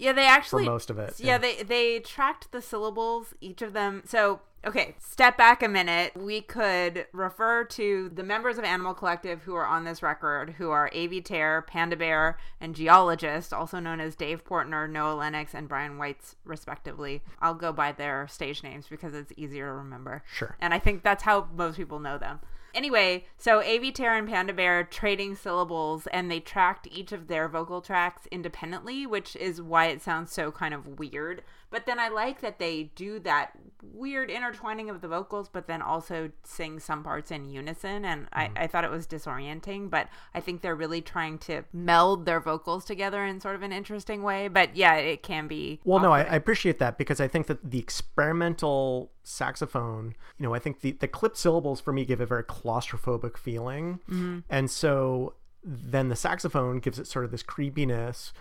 ah, 0.00 0.06
ah, 0.06 0.06
ah, 0.06 0.06
ah," 0.06 0.06
Yeah, 0.06 0.12
they 0.12 0.26
actually 0.26 0.64
for 0.64 0.70
most 0.70 0.90
of 0.90 0.98
it. 0.98 1.20
Yeah, 1.20 1.38
they 1.38 1.62
they 1.62 2.00
tracked 2.00 2.52
the 2.52 2.62
syllables, 2.62 3.34
each 3.40 3.60
of 3.60 3.74
them. 3.74 4.02
So, 4.06 4.40
okay, 4.66 4.94
step 4.98 5.36
back 5.36 5.62
a 5.62 5.68
minute. 5.68 6.16
We 6.16 6.40
could 6.40 7.06
refer 7.12 7.64
to 7.64 8.08
the 8.08 8.22
members 8.22 8.56
of 8.56 8.64
Animal 8.64 8.94
Collective 8.94 9.42
who 9.42 9.54
are 9.54 9.66
on 9.66 9.84
this 9.84 10.02
record, 10.02 10.54
who 10.56 10.70
are 10.70 10.90
Avey 10.94 11.22
Tare, 11.22 11.62
Panda 11.62 11.96
Bear, 11.96 12.38
and 12.60 12.74
Geologist, 12.74 13.52
also 13.52 13.78
known 13.78 14.00
as 14.00 14.16
Dave 14.16 14.42
Portner, 14.44 14.88
Noah 14.88 15.14
Lennox, 15.14 15.54
and 15.54 15.68
Brian 15.68 15.98
Weitz, 15.98 16.36
respectively. 16.44 17.22
I'll 17.40 17.54
go 17.54 17.72
by 17.72 17.92
their 17.92 18.26
stage 18.28 18.62
names 18.62 18.86
because 18.88 19.14
it's 19.14 19.32
easier 19.36 19.66
to 19.66 19.72
remember. 19.74 20.22
Sure. 20.32 20.56
And 20.60 20.72
I 20.72 20.78
think 20.78 21.02
that's 21.02 21.24
how 21.24 21.48
most 21.54 21.76
people 21.76 21.98
know 21.98 22.16
them. 22.16 22.40
Anyway, 22.74 23.26
so 23.36 23.60
Avey 23.60 23.92
Tare 23.92 24.16
and 24.16 24.28
Panda 24.28 24.52
Bear 24.52 24.84
trading 24.84 25.34
syllables, 25.34 26.06
and 26.08 26.30
they 26.30 26.40
tracked 26.40 26.86
each 26.90 27.12
of 27.12 27.26
their 27.26 27.48
vocal 27.48 27.80
tracks 27.80 28.26
independently, 28.30 29.06
which 29.06 29.34
is 29.36 29.60
why 29.60 29.86
it 29.86 30.00
sounds 30.02 30.32
so 30.32 30.52
kind 30.52 30.72
of 30.72 30.98
weird. 30.98 31.42
But 31.70 31.86
then 31.86 31.98
I 31.98 32.08
like 32.08 32.40
that 32.40 32.58
they 32.58 32.90
do 32.94 33.20
that 33.20 33.52
weird 33.82 34.30
intertwining 34.30 34.90
of 34.90 35.00
the 35.00 35.08
vocals, 35.08 35.48
but 35.48 35.66
then 35.66 35.80
also 35.80 36.30
sing 36.42 36.80
some 36.80 37.02
parts 37.02 37.30
in 37.30 37.48
unison. 37.48 38.04
And 38.04 38.26
I, 38.32 38.46
mm-hmm. 38.46 38.58
I 38.58 38.66
thought 38.66 38.84
it 38.84 38.90
was 38.90 39.06
disorienting, 39.06 39.88
but 39.88 40.08
I 40.34 40.40
think 40.40 40.60
they're 40.60 40.74
really 40.74 41.00
trying 41.00 41.38
to 41.38 41.62
meld 41.72 42.26
their 42.26 42.40
vocals 42.40 42.84
together 42.84 43.24
in 43.24 43.40
sort 43.40 43.54
of 43.54 43.62
an 43.62 43.72
interesting 43.72 44.22
way. 44.22 44.48
But 44.48 44.76
yeah, 44.76 44.94
it 44.96 45.22
can 45.22 45.46
be. 45.46 45.80
Well, 45.84 46.00
no, 46.00 46.12
I, 46.12 46.22
I 46.22 46.34
appreciate 46.34 46.78
that 46.80 46.98
because 46.98 47.20
I 47.20 47.28
think 47.28 47.46
that 47.46 47.70
the 47.70 47.78
experimental 47.78 49.12
saxophone, 49.22 50.14
you 50.38 50.46
know, 50.46 50.54
I 50.54 50.58
think 50.58 50.80
the, 50.80 50.92
the 50.92 51.08
clipped 51.08 51.36
syllables 51.36 51.80
for 51.80 51.92
me 51.92 52.04
give 52.04 52.20
a 52.20 52.26
very 52.26 52.44
claustrophobic 52.44 53.36
feeling. 53.36 54.00
Mm-hmm. 54.08 54.40
And 54.50 54.70
so 54.70 55.34
then 55.62 56.08
the 56.08 56.16
saxophone 56.16 56.78
gives 56.78 56.98
it 56.98 57.06
sort 57.06 57.24
of 57.24 57.30
this 57.30 57.42
creepiness. 57.42 58.32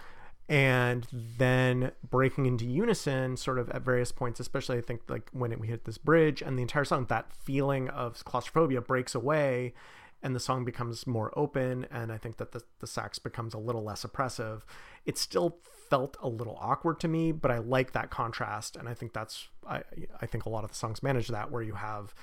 And 0.49 1.07
then 1.11 1.91
breaking 2.09 2.47
into 2.47 2.65
unison, 2.65 3.37
sort 3.37 3.59
of 3.59 3.69
at 3.69 3.83
various 3.83 4.11
points, 4.11 4.39
especially 4.39 4.79
I 4.79 4.81
think 4.81 5.01
like 5.07 5.29
when 5.31 5.51
it, 5.51 5.59
we 5.59 5.67
hit 5.67 5.85
this 5.85 5.99
bridge 5.99 6.41
and 6.41 6.57
the 6.57 6.63
entire 6.63 6.85
song, 6.85 7.05
that 7.09 7.31
feeling 7.31 7.87
of 7.89 8.25
claustrophobia 8.25 8.81
breaks 8.81 9.13
away 9.13 9.75
and 10.23 10.35
the 10.35 10.39
song 10.39 10.65
becomes 10.65 11.05
more 11.05 11.31
open. 11.37 11.85
And 11.91 12.11
i 12.11 12.17
think 12.17 12.37
that 12.37 12.51
the, 12.51 12.63
the 12.79 12.87
sax 12.87 13.19
becomes 13.19 13.53
a 13.53 13.59
little 13.59 13.83
less 13.83 14.03
oppressive. 14.03 14.65
It 15.05 15.19
still 15.19 15.57
felt 15.87 16.17
a 16.21 16.27
little 16.27 16.57
awkward 16.59 16.99
to 17.01 17.07
me 17.07 17.31
but 17.31 17.51
i 17.51 17.59
like 17.59 17.91
that 17.91 18.09
contrast. 18.09 18.75
And 18.75 18.89
i 18.89 18.95
think 18.95 19.13
that's 19.13 19.49
i 19.67 19.83
i 20.19 20.25
think 20.25 20.45
a 20.45 20.49
lot 20.49 20.63
of 20.63 20.71
the 20.71 20.75
songs 20.75 21.03
manage 21.03 21.27
that 21.27 21.51
where 21.51 21.61
you 21.61 21.75
have 21.75 22.15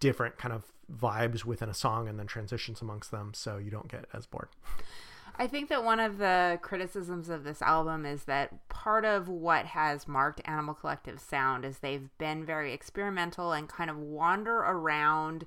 different 0.00 0.36
kind 0.36 0.52
of 0.52 0.64
vibes 0.94 1.46
within 1.46 1.70
a 1.70 1.74
song 1.74 2.08
and 2.08 2.18
then 2.18 2.26
transitions 2.26 2.82
amongst 2.82 3.10
them 3.10 3.32
so 3.32 3.56
you 3.56 3.70
don't 3.70 3.88
get 3.88 4.04
as 4.12 4.26
bored 4.26 4.48
I 5.40 5.46
think 5.46 5.70
that 5.70 5.82
one 5.82 6.00
of 6.00 6.18
the 6.18 6.58
criticisms 6.60 7.30
of 7.30 7.44
this 7.44 7.62
album 7.62 8.04
is 8.04 8.24
that 8.24 8.68
part 8.68 9.06
of 9.06 9.26
what 9.26 9.64
has 9.64 10.06
marked 10.06 10.42
Animal 10.44 10.74
Collective's 10.74 11.22
sound 11.22 11.64
is 11.64 11.78
they've 11.78 12.10
been 12.18 12.44
very 12.44 12.74
experimental 12.74 13.52
and 13.52 13.66
kind 13.66 13.88
of 13.88 13.96
wander 13.96 14.58
around 14.58 15.46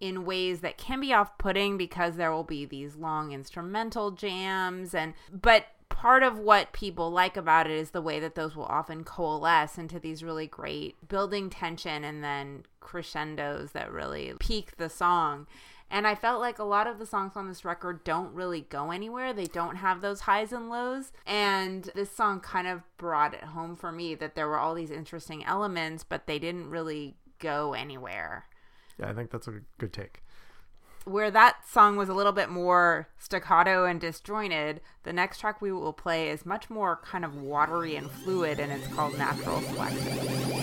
in 0.00 0.24
ways 0.24 0.58
that 0.62 0.76
can 0.76 1.00
be 1.00 1.12
off-putting 1.14 1.78
because 1.78 2.16
there 2.16 2.32
will 2.32 2.42
be 2.42 2.64
these 2.64 2.96
long 2.96 3.30
instrumental 3.30 4.10
jams 4.10 4.92
and 4.92 5.14
but 5.30 5.66
part 5.88 6.24
of 6.24 6.36
what 6.36 6.72
people 6.72 7.08
like 7.08 7.36
about 7.36 7.70
it 7.70 7.76
is 7.76 7.90
the 7.90 8.02
way 8.02 8.18
that 8.18 8.34
those 8.34 8.56
will 8.56 8.64
often 8.64 9.04
coalesce 9.04 9.78
into 9.78 10.00
these 10.00 10.24
really 10.24 10.48
great 10.48 10.96
building 11.06 11.48
tension 11.48 12.02
and 12.02 12.24
then 12.24 12.64
crescendos 12.80 13.70
that 13.70 13.92
really 13.92 14.32
peak 14.40 14.76
the 14.78 14.88
song. 14.88 15.46
And 15.92 16.06
I 16.06 16.14
felt 16.14 16.40
like 16.40 16.58
a 16.58 16.64
lot 16.64 16.86
of 16.86 16.98
the 16.98 17.04
songs 17.04 17.32
on 17.36 17.48
this 17.48 17.66
record 17.66 18.02
don't 18.02 18.32
really 18.34 18.62
go 18.62 18.90
anywhere. 18.90 19.34
They 19.34 19.44
don't 19.44 19.76
have 19.76 20.00
those 20.00 20.20
highs 20.20 20.50
and 20.50 20.70
lows. 20.70 21.12
And 21.26 21.90
this 21.94 22.10
song 22.10 22.40
kind 22.40 22.66
of 22.66 22.80
brought 22.96 23.34
it 23.34 23.44
home 23.44 23.76
for 23.76 23.92
me 23.92 24.14
that 24.14 24.34
there 24.34 24.48
were 24.48 24.58
all 24.58 24.74
these 24.74 24.90
interesting 24.90 25.44
elements, 25.44 26.02
but 26.02 26.26
they 26.26 26.38
didn't 26.38 26.70
really 26.70 27.16
go 27.38 27.74
anywhere. 27.74 28.46
Yeah, 28.98 29.10
I 29.10 29.12
think 29.12 29.30
that's 29.30 29.46
a 29.46 29.60
good 29.76 29.92
take. 29.92 30.22
Where 31.04 31.30
that 31.30 31.68
song 31.68 31.96
was 31.96 32.08
a 32.08 32.14
little 32.14 32.32
bit 32.32 32.48
more 32.48 33.08
staccato 33.18 33.84
and 33.84 34.00
disjointed, 34.00 34.80
the 35.02 35.12
next 35.12 35.40
track 35.40 35.60
we 35.60 35.72
will 35.72 35.92
play 35.92 36.30
is 36.30 36.46
much 36.46 36.70
more 36.70 37.00
kind 37.04 37.22
of 37.22 37.36
watery 37.36 37.96
and 37.96 38.10
fluid, 38.10 38.58
and 38.58 38.72
it's 38.72 38.86
called 38.94 39.18
Natural 39.18 39.60
Selection. 39.60 40.62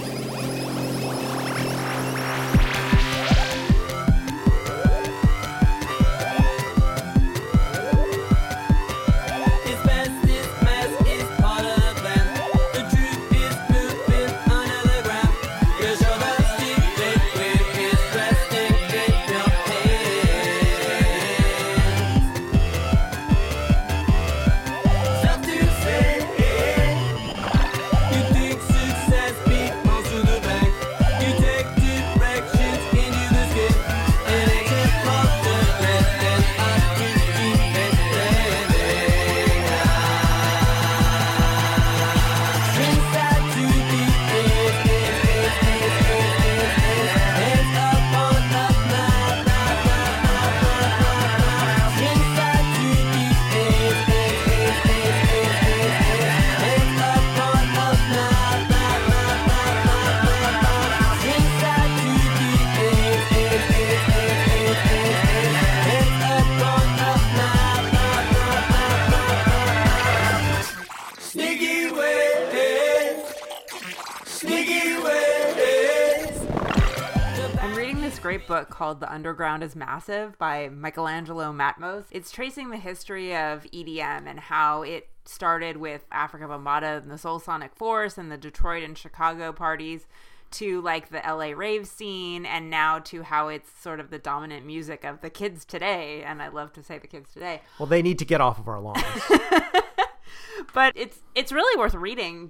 Called 78.89 79.01
The 79.01 79.13
Underground 79.13 79.61
is 79.61 79.75
Massive 79.75 80.35
by 80.39 80.67
Michaelangelo 80.67 81.53
Matos. 81.53 82.05
It's 82.09 82.31
tracing 82.31 82.71
the 82.71 82.77
history 82.77 83.35
of 83.35 83.65
EDM 83.65 84.25
and 84.25 84.39
how 84.39 84.81
it 84.81 85.09
started 85.25 85.77
with 85.77 86.09
Afrika 86.09 86.47
Bambaataa 86.47 87.03
and 87.03 87.11
the 87.11 87.19
Soul 87.19 87.37
Sonic 87.37 87.75
Force 87.75 88.17
and 88.17 88.31
the 88.31 88.37
Detroit 88.37 88.81
and 88.81 88.97
Chicago 88.97 89.53
parties 89.53 90.07
to 90.53 90.81
like 90.81 91.09
the 91.09 91.21
LA 91.23 91.51
rave 91.55 91.85
scene 91.85 92.47
and 92.47 92.71
now 92.71 92.97
to 92.97 93.21
how 93.21 93.49
it's 93.49 93.69
sort 93.79 93.99
of 93.99 94.09
the 94.09 94.17
dominant 94.17 94.65
music 94.65 95.03
of 95.03 95.21
the 95.21 95.29
kids 95.29 95.65
today 95.65 96.23
and 96.23 96.41
I 96.41 96.47
love 96.47 96.73
to 96.73 96.81
say 96.81 96.97
the 96.97 97.05
kids 97.05 97.31
today 97.31 97.61
Well, 97.77 97.85
they 97.85 98.01
need 98.01 98.17
to 98.17 98.25
get 98.25 98.41
off 98.41 98.57
of 98.57 98.67
our 98.67 98.79
lawns. 98.79 99.03
but 100.73 100.93
it's 100.95 101.19
it's 101.35 101.51
really 101.51 101.77
worth 101.77 101.93
reading, 101.93 102.49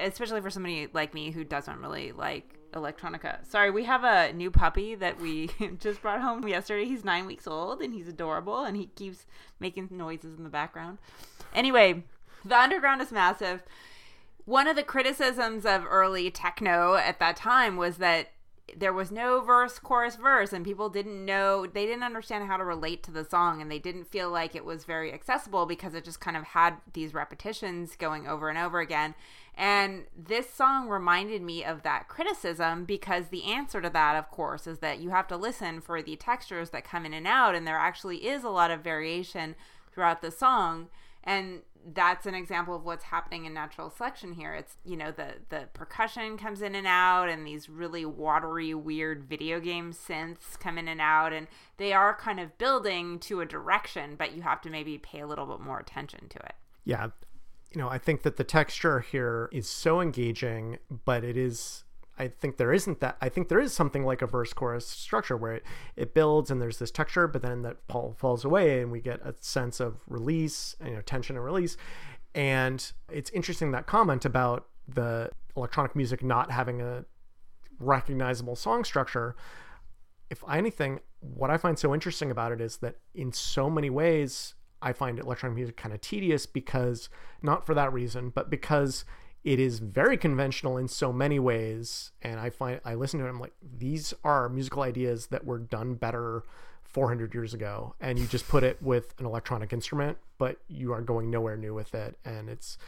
especially 0.00 0.42
for 0.42 0.50
somebody 0.50 0.86
like 0.92 1.12
me 1.12 1.32
who 1.32 1.42
doesn't 1.42 1.80
really 1.80 2.12
like 2.12 2.56
electronica. 2.72 3.44
Sorry, 3.46 3.70
we 3.70 3.84
have 3.84 4.04
a 4.04 4.32
new 4.32 4.50
puppy 4.50 4.94
that 4.94 5.20
we 5.20 5.50
just 5.78 6.02
brought 6.02 6.20
home 6.20 6.46
yesterday. 6.46 6.86
He's 6.86 7.04
nine 7.04 7.26
weeks 7.26 7.46
old 7.46 7.80
and 7.80 7.94
he's 7.94 8.08
adorable, 8.08 8.64
and 8.64 8.76
he 8.76 8.86
keeps 8.86 9.26
making 9.60 9.88
noises 9.90 10.36
in 10.36 10.44
the 10.44 10.50
background. 10.50 10.98
Anyway, 11.54 12.04
the 12.44 12.58
underground 12.58 13.00
is 13.02 13.12
massive. 13.12 13.62
One 14.44 14.66
of 14.66 14.76
the 14.76 14.82
criticisms 14.82 15.64
of 15.64 15.84
early 15.88 16.30
techno 16.30 16.94
at 16.94 17.20
that 17.20 17.36
time 17.36 17.76
was 17.76 17.98
that 17.98 18.32
there 18.76 18.92
was 18.92 19.10
no 19.10 19.40
verse 19.40 19.78
chorus 19.78 20.16
verse 20.16 20.52
and 20.52 20.64
people 20.64 20.88
didn't 20.88 21.24
know 21.24 21.66
they 21.66 21.84
didn't 21.84 22.02
understand 22.04 22.46
how 22.46 22.56
to 22.56 22.64
relate 22.64 23.02
to 23.02 23.10
the 23.10 23.24
song 23.24 23.60
and 23.60 23.70
they 23.70 23.78
didn't 23.78 24.04
feel 24.04 24.30
like 24.30 24.54
it 24.54 24.64
was 24.64 24.84
very 24.84 25.12
accessible 25.12 25.66
because 25.66 25.94
it 25.94 26.04
just 26.04 26.20
kind 26.20 26.36
of 26.36 26.44
had 26.44 26.76
these 26.92 27.12
repetitions 27.12 27.96
going 27.96 28.26
over 28.26 28.48
and 28.48 28.58
over 28.58 28.80
again 28.80 29.14
and 29.54 30.04
this 30.16 30.52
song 30.52 30.88
reminded 30.88 31.42
me 31.42 31.62
of 31.64 31.82
that 31.82 32.08
criticism 32.08 32.84
because 32.84 33.28
the 33.28 33.44
answer 33.44 33.80
to 33.80 33.90
that 33.90 34.16
of 34.16 34.30
course 34.30 34.66
is 34.66 34.78
that 34.78 34.98
you 34.98 35.10
have 35.10 35.28
to 35.28 35.36
listen 35.36 35.80
for 35.80 36.02
the 36.02 36.16
textures 36.16 36.70
that 36.70 36.84
come 36.84 37.04
in 37.04 37.12
and 37.12 37.26
out 37.26 37.54
and 37.54 37.66
there 37.66 37.76
actually 37.76 38.26
is 38.26 38.44
a 38.44 38.48
lot 38.48 38.70
of 38.70 38.80
variation 38.80 39.54
throughout 39.92 40.22
the 40.22 40.30
song. 40.30 40.88
And 41.24 41.60
that's 41.94 42.26
an 42.26 42.34
example 42.34 42.74
of 42.74 42.84
what's 42.84 43.04
happening 43.04 43.44
in 43.44 43.54
natural 43.54 43.90
selection 43.90 44.32
here. 44.32 44.54
It's 44.54 44.76
you 44.84 44.96
know 44.96 45.10
the 45.12 45.34
the 45.50 45.68
percussion 45.72 46.36
comes 46.36 46.62
in 46.62 46.74
and 46.74 46.86
out 46.86 47.28
and 47.28 47.46
these 47.46 47.68
really 47.68 48.04
watery 48.04 48.74
weird 48.74 49.24
video 49.24 49.60
game 49.60 49.92
synths 49.92 50.58
come 50.58 50.78
in 50.78 50.88
and 50.88 51.00
out 51.00 51.32
and 51.32 51.46
they 51.76 51.92
are 51.92 52.16
kind 52.16 52.40
of 52.40 52.56
building 52.58 53.18
to 53.20 53.40
a 53.40 53.46
direction 53.46 54.14
but 54.16 54.34
you 54.34 54.42
have 54.42 54.60
to 54.62 54.70
maybe 54.70 54.98
pay 54.98 55.20
a 55.20 55.26
little 55.26 55.46
bit 55.46 55.60
more 55.60 55.78
attention 55.78 56.28
to 56.30 56.38
it. 56.38 56.54
Yeah 56.84 57.08
you 57.72 57.80
know 57.80 57.88
i 57.88 57.98
think 57.98 58.22
that 58.22 58.36
the 58.36 58.44
texture 58.44 59.00
here 59.00 59.48
is 59.52 59.68
so 59.68 60.00
engaging 60.00 60.78
but 61.04 61.24
it 61.24 61.36
is 61.36 61.84
i 62.18 62.28
think 62.28 62.56
there 62.56 62.72
isn't 62.72 63.00
that 63.00 63.16
i 63.20 63.28
think 63.28 63.48
there 63.48 63.60
is 63.60 63.72
something 63.72 64.04
like 64.04 64.22
a 64.22 64.26
verse 64.26 64.52
chorus 64.52 64.86
structure 64.86 65.36
where 65.36 65.54
it, 65.54 65.64
it 65.96 66.14
builds 66.14 66.50
and 66.50 66.60
there's 66.60 66.78
this 66.78 66.90
texture 66.90 67.26
but 67.26 67.42
then 67.42 67.62
that 67.62 67.76
fall, 67.88 68.14
falls 68.18 68.44
away 68.44 68.80
and 68.80 68.90
we 68.90 69.00
get 69.00 69.20
a 69.24 69.34
sense 69.40 69.80
of 69.80 70.00
release 70.06 70.76
you 70.84 70.92
know 70.92 71.00
tension 71.02 71.36
and 71.36 71.44
release. 71.44 71.76
And 72.34 72.92
it's 73.10 73.30
interesting 73.30 73.72
that 73.72 73.86
comment 73.86 74.24
about 74.24 74.68
the 74.88 75.30
electronic 75.56 75.94
music 75.94 76.22
not 76.22 76.50
having 76.50 76.80
a 76.80 77.04
recognizable 77.78 78.56
song 78.56 78.84
structure. 78.84 79.36
If 80.30 80.42
anything 80.48 81.00
what 81.20 81.50
i 81.50 81.56
find 81.56 81.78
so 81.78 81.94
interesting 81.94 82.30
about 82.30 82.50
it 82.50 82.60
is 82.60 82.78
that 82.78 82.96
in 83.14 83.32
so 83.32 83.70
many 83.70 83.88
ways 83.88 84.54
I 84.82 84.92
find 84.92 85.18
electronic 85.18 85.56
music 85.56 85.76
kind 85.76 85.94
of 85.94 86.00
tedious 86.00 86.46
because 86.46 87.08
not 87.40 87.64
for 87.64 87.74
that 87.74 87.92
reason, 87.92 88.30
but 88.30 88.50
because 88.50 89.04
it 89.44 89.58
is 89.58 89.80
very 89.80 90.16
conventional 90.16 90.76
in 90.76 90.88
so 90.88 91.12
many 91.12 91.38
ways. 91.38 92.12
And 92.22 92.38
I 92.38 92.50
find 92.50 92.80
I 92.84 92.94
listen 92.94 93.20
to 93.20 93.26
it, 93.26 93.28
I'm 93.28 93.40
like, 93.40 93.54
these 93.62 94.14
are 94.24 94.48
musical 94.48 94.82
ideas 94.82 95.28
that 95.28 95.44
were 95.44 95.58
done 95.58 95.94
better 95.94 96.44
400 96.84 97.34
years 97.34 97.54
ago. 97.54 97.94
And 98.00 98.18
you 98.18 98.26
just 98.26 98.48
put 98.48 98.62
it 98.62 98.80
with 98.82 99.14
an 99.18 99.26
electronic 99.26 99.72
instrument, 99.72 100.18
but 100.38 100.58
you 100.68 100.92
are 100.92 101.00
going 101.00 101.30
nowhere 101.30 101.56
new 101.56 101.74
with 101.74 101.94
it. 101.94 102.18
And 102.24 102.48
it's 102.48 102.78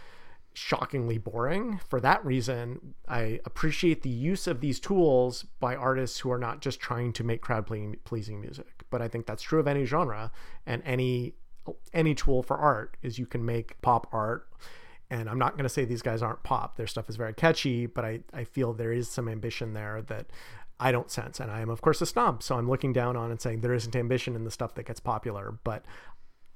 shockingly 0.53 1.19
boring. 1.19 1.81
For 1.89 2.01
that 2.01 2.25
reason, 2.25 2.95
I 3.09 3.41
appreciate 3.45 4.03
the 4.03 4.11
use 4.11 4.47
of 4.47 4.61
these 4.61 4.79
tools 4.79 5.45
by 5.59 5.75
artists 5.75 6.21
who 6.21 6.31
are 6.31 6.39
not 6.39 6.61
just 6.61 6.79
trying 6.79 7.13
to 7.15 7.25
make 7.25 7.41
crowd 7.41 7.67
pleasing 7.67 8.41
music. 8.41 8.85
But 8.91 9.03
I 9.03 9.09
think 9.09 9.27
that's 9.27 9.43
true 9.43 9.59
of 9.59 9.67
any 9.67 9.85
genre 9.85 10.31
and 10.65 10.83
any 10.85 11.35
any 11.93 12.15
tool 12.15 12.43
for 12.43 12.57
art 12.57 12.97
is 13.03 13.19
you 13.19 13.27
can 13.27 13.45
make 13.45 13.81
pop 13.81 14.07
art. 14.13 14.49
And 15.11 15.29
i'm 15.29 15.39
not 15.39 15.53
going 15.53 15.65
to 15.65 15.69
say 15.69 15.85
these 15.85 16.03
guys 16.03 16.23
aren't 16.23 16.43
pop. 16.43 16.77
Their 16.77 16.87
stuff 16.87 17.09
is 17.09 17.17
very 17.17 17.35
catchy 17.35 17.87
but 17.87 18.05
I, 18.05 18.21
I 18.33 18.45
feel 18.45 18.73
there 18.73 18.93
is 18.93 19.09
some 19.09 19.29
ambition 19.29 19.75
there 19.75 20.03
that 20.03 20.27
i 20.81 20.91
don't 20.93 21.11
sense. 21.11 21.41
And 21.41 21.51
i 21.51 21.61
am 21.61 21.71
of 21.71 21.81
course 21.81 22.01
a 22.01 22.07
snob 22.07 22.43
so 22.43 22.57
i'm 22.57 22.69
looking 22.69 22.93
down 22.93 23.17
on 23.17 23.31
and 23.31 23.41
saying 23.41 23.61
there 23.61 23.75
isn't 23.75 23.95
ambition 23.95 24.35
in 24.35 24.45
the 24.45 24.51
stuff 24.51 24.75
that 24.75 24.87
gets 24.87 25.01
popular. 25.01 25.59
But 25.65 25.85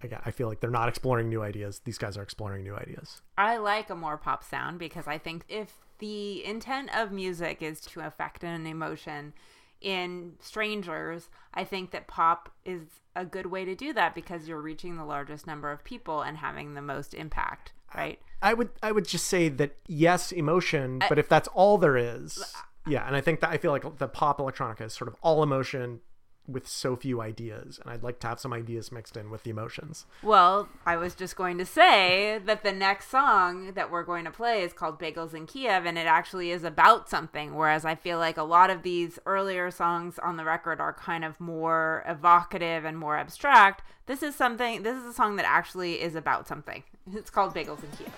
again 0.00 0.20
i 0.24 0.30
feel 0.30 0.48
like 0.48 0.60
they're 0.60 0.70
not 0.70 0.88
exploring 0.88 1.28
new 1.28 1.42
ideas. 1.42 1.80
These 1.84 1.98
guys 1.98 2.16
are 2.16 2.22
exploring 2.22 2.64
new 2.64 2.74
ideas. 2.74 3.22
I 3.36 3.58
like 3.58 3.90
a 3.90 3.96
more 3.96 4.16
pop 4.16 4.42
sound 4.42 4.78
because 4.78 5.06
I 5.06 5.18
think 5.18 5.44
if 5.48 5.72
the 5.98 6.44
intent 6.44 6.96
of 6.96 7.12
music 7.12 7.62
is 7.62 7.80
to 7.80 8.00
affect 8.00 8.44
an 8.44 8.66
emotion 8.66 9.32
in 9.80 10.34
strangers, 10.40 11.28
I 11.54 11.64
think 11.64 11.90
that 11.92 12.06
pop 12.06 12.52
is 12.64 12.82
a 13.14 13.24
good 13.24 13.46
way 13.46 13.64
to 13.64 13.74
do 13.74 13.92
that 13.92 14.14
because 14.14 14.48
you're 14.48 14.60
reaching 14.60 14.96
the 14.96 15.04
largest 15.04 15.46
number 15.46 15.70
of 15.70 15.84
people 15.84 16.22
and 16.22 16.38
having 16.38 16.74
the 16.74 16.82
most 16.82 17.14
impact, 17.14 17.72
right? 17.94 18.20
I 18.40 18.54
would 18.54 18.70
I 18.82 18.92
would 18.92 19.06
just 19.06 19.26
say 19.26 19.48
that 19.48 19.76
yes, 19.86 20.30
emotion, 20.32 21.02
uh, 21.02 21.06
but 21.08 21.18
if 21.18 21.28
that's 21.28 21.48
all 21.48 21.78
there 21.78 21.96
is, 21.96 22.54
yeah, 22.86 23.06
and 23.06 23.16
I 23.16 23.20
think 23.20 23.40
that 23.40 23.50
I 23.50 23.58
feel 23.58 23.72
like 23.72 23.98
the 23.98 24.08
pop 24.08 24.38
electronica 24.38 24.82
is 24.82 24.94
sort 24.94 25.08
of 25.08 25.16
all 25.22 25.42
emotion, 25.42 26.00
with 26.48 26.66
so 26.66 26.96
few 26.96 27.20
ideas, 27.20 27.78
and 27.82 27.92
I'd 27.92 28.02
like 28.02 28.20
to 28.20 28.26
have 28.26 28.40
some 28.40 28.52
ideas 28.52 28.90
mixed 28.90 29.16
in 29.16 29.30
with 29.30 29.42
the 29.42 29.50
emotions. 29.50 30.06
Well, 30.22 30.68
I 30.86 30.96
was 30.96 31.14
just 31.14 31.36
going 31.36 31.58
to 31.58 31.66
say 31.66 32.40
that 32.44 32.62
the 32.62 32.72
next 32.72 33.10
song 33.10 33.74
that 33.74 33.90
we're 33.90 34.02
going 34.02 34.24
to 34.24 34.30
play 34.30 34.62
is 34.62 34.72
called 34.72 34.98
Bagels 34.98 35.34
in 35.34 35.46
Kiev, 35.46 35.84
and 35.84 35.98
it 35.98 36.06
actually 36.06 36.50
is 36.50 36.64
about 36.64 37.10
something. 37.10 37.54
Whereas 37.54 37.84
I 37.84 37.94
feel 37.94 38.18
like 38.18 38.38
a 38.38 38.42
lot 38.42 38.70
of 38.70 38.82
these 38.82 39.18
earlier 39.26 39.70
songs 39.70 40.18
on 40.18 40.36
the 40.36 40.44
record 40.44 40.80
are 40.80 40.94
kind 40.94 41.24
of 41.24 41.38
more 41.38 42.02
evocative 42.06 42.84
and 42.84 42.98
more 42.98 43.16
abstract. 43.18 43.82
This 44.06 44.22
is 44.22 44.34
something, 44.34 44.82
this 44.82 44.96
is 44.96 45.04
a 45.04 45.12
song 45.12 45.36
that 45.36 45.46
actually 45.46 46.00
is 46.00 46.14
about 46.14 46.48
something. 46.48 46.82
It's 47.12 47.30
called 47.30 47.54
Bagels 47.54 47.82
in 47.84 47.90
Kiev. 47.90 48.12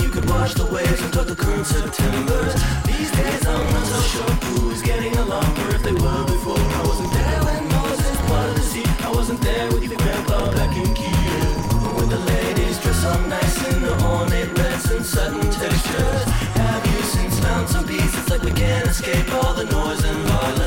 You 0.00 0.10
could 0.10 0.28
watch 0.28 0.54
the 0.54 0.66
waves 0.66 1.00
and 1.02 1.12
talk 1.12 1.26
the 1.26 1.36
current 1.36 1.66
Septembers. 1.66 2.54
These 2.84 3.10
days 3.12 3.46
I'm 3.46 3.66
not 3.72 3.86
so 3.86 4.00
sure 4.12 4.32
who's 4.46 4.82
getting 4.82 5.16
along 5.16 5.46
or 5.60 5.74
if 5.74 5.82
they 5.82 5.92
were 5.92 6.24
before. 6.26 6.58
I 6.58 6.82
wasn't 6.86 7.12
there 7.12 7.40
when 7.44 7.68
Moses 7.68 8.16
parted 8.28 8.56
the 8.56 8.62
sea. 8.62 8.84
I 9.04 9.10
wasn't 9.12 9.40
there 9.40 9.66
with 9.72 9.84
your 9.84 9.96
grandpa 9.98 10.52
back 10.52 10.76
in 10.76 10.92
Kiev. 10.94 11.96
When 11.96 12.08
the 12.08 12.18
ladies 12.18 12.78
dress 12.82 13.04
up 13.04 13.20
nice 13.26 13.56
in 13.72 13.82
the 13.82 13.94
ornate 14.04 14.52
reds 14.58 14.90
and 14.90 15.04
satin 15.04 15.40
textures. 15.50 16.22
Have 16.60 16.84
you 16.86 17.02
since 17.02 17.38
found 17.40 17.68
some 17.68 17.86
peace? 17.86 18.14
It's 18.18 18.30
like 18.30 18.42
we 18.42 18.52
can't 18.52 18.86
escape 18.88 19.32
all 19.34 19.54
the 19.54 19.64
noise 19.64 20.04
and 20.04 20.18
violence. 20.28 20.65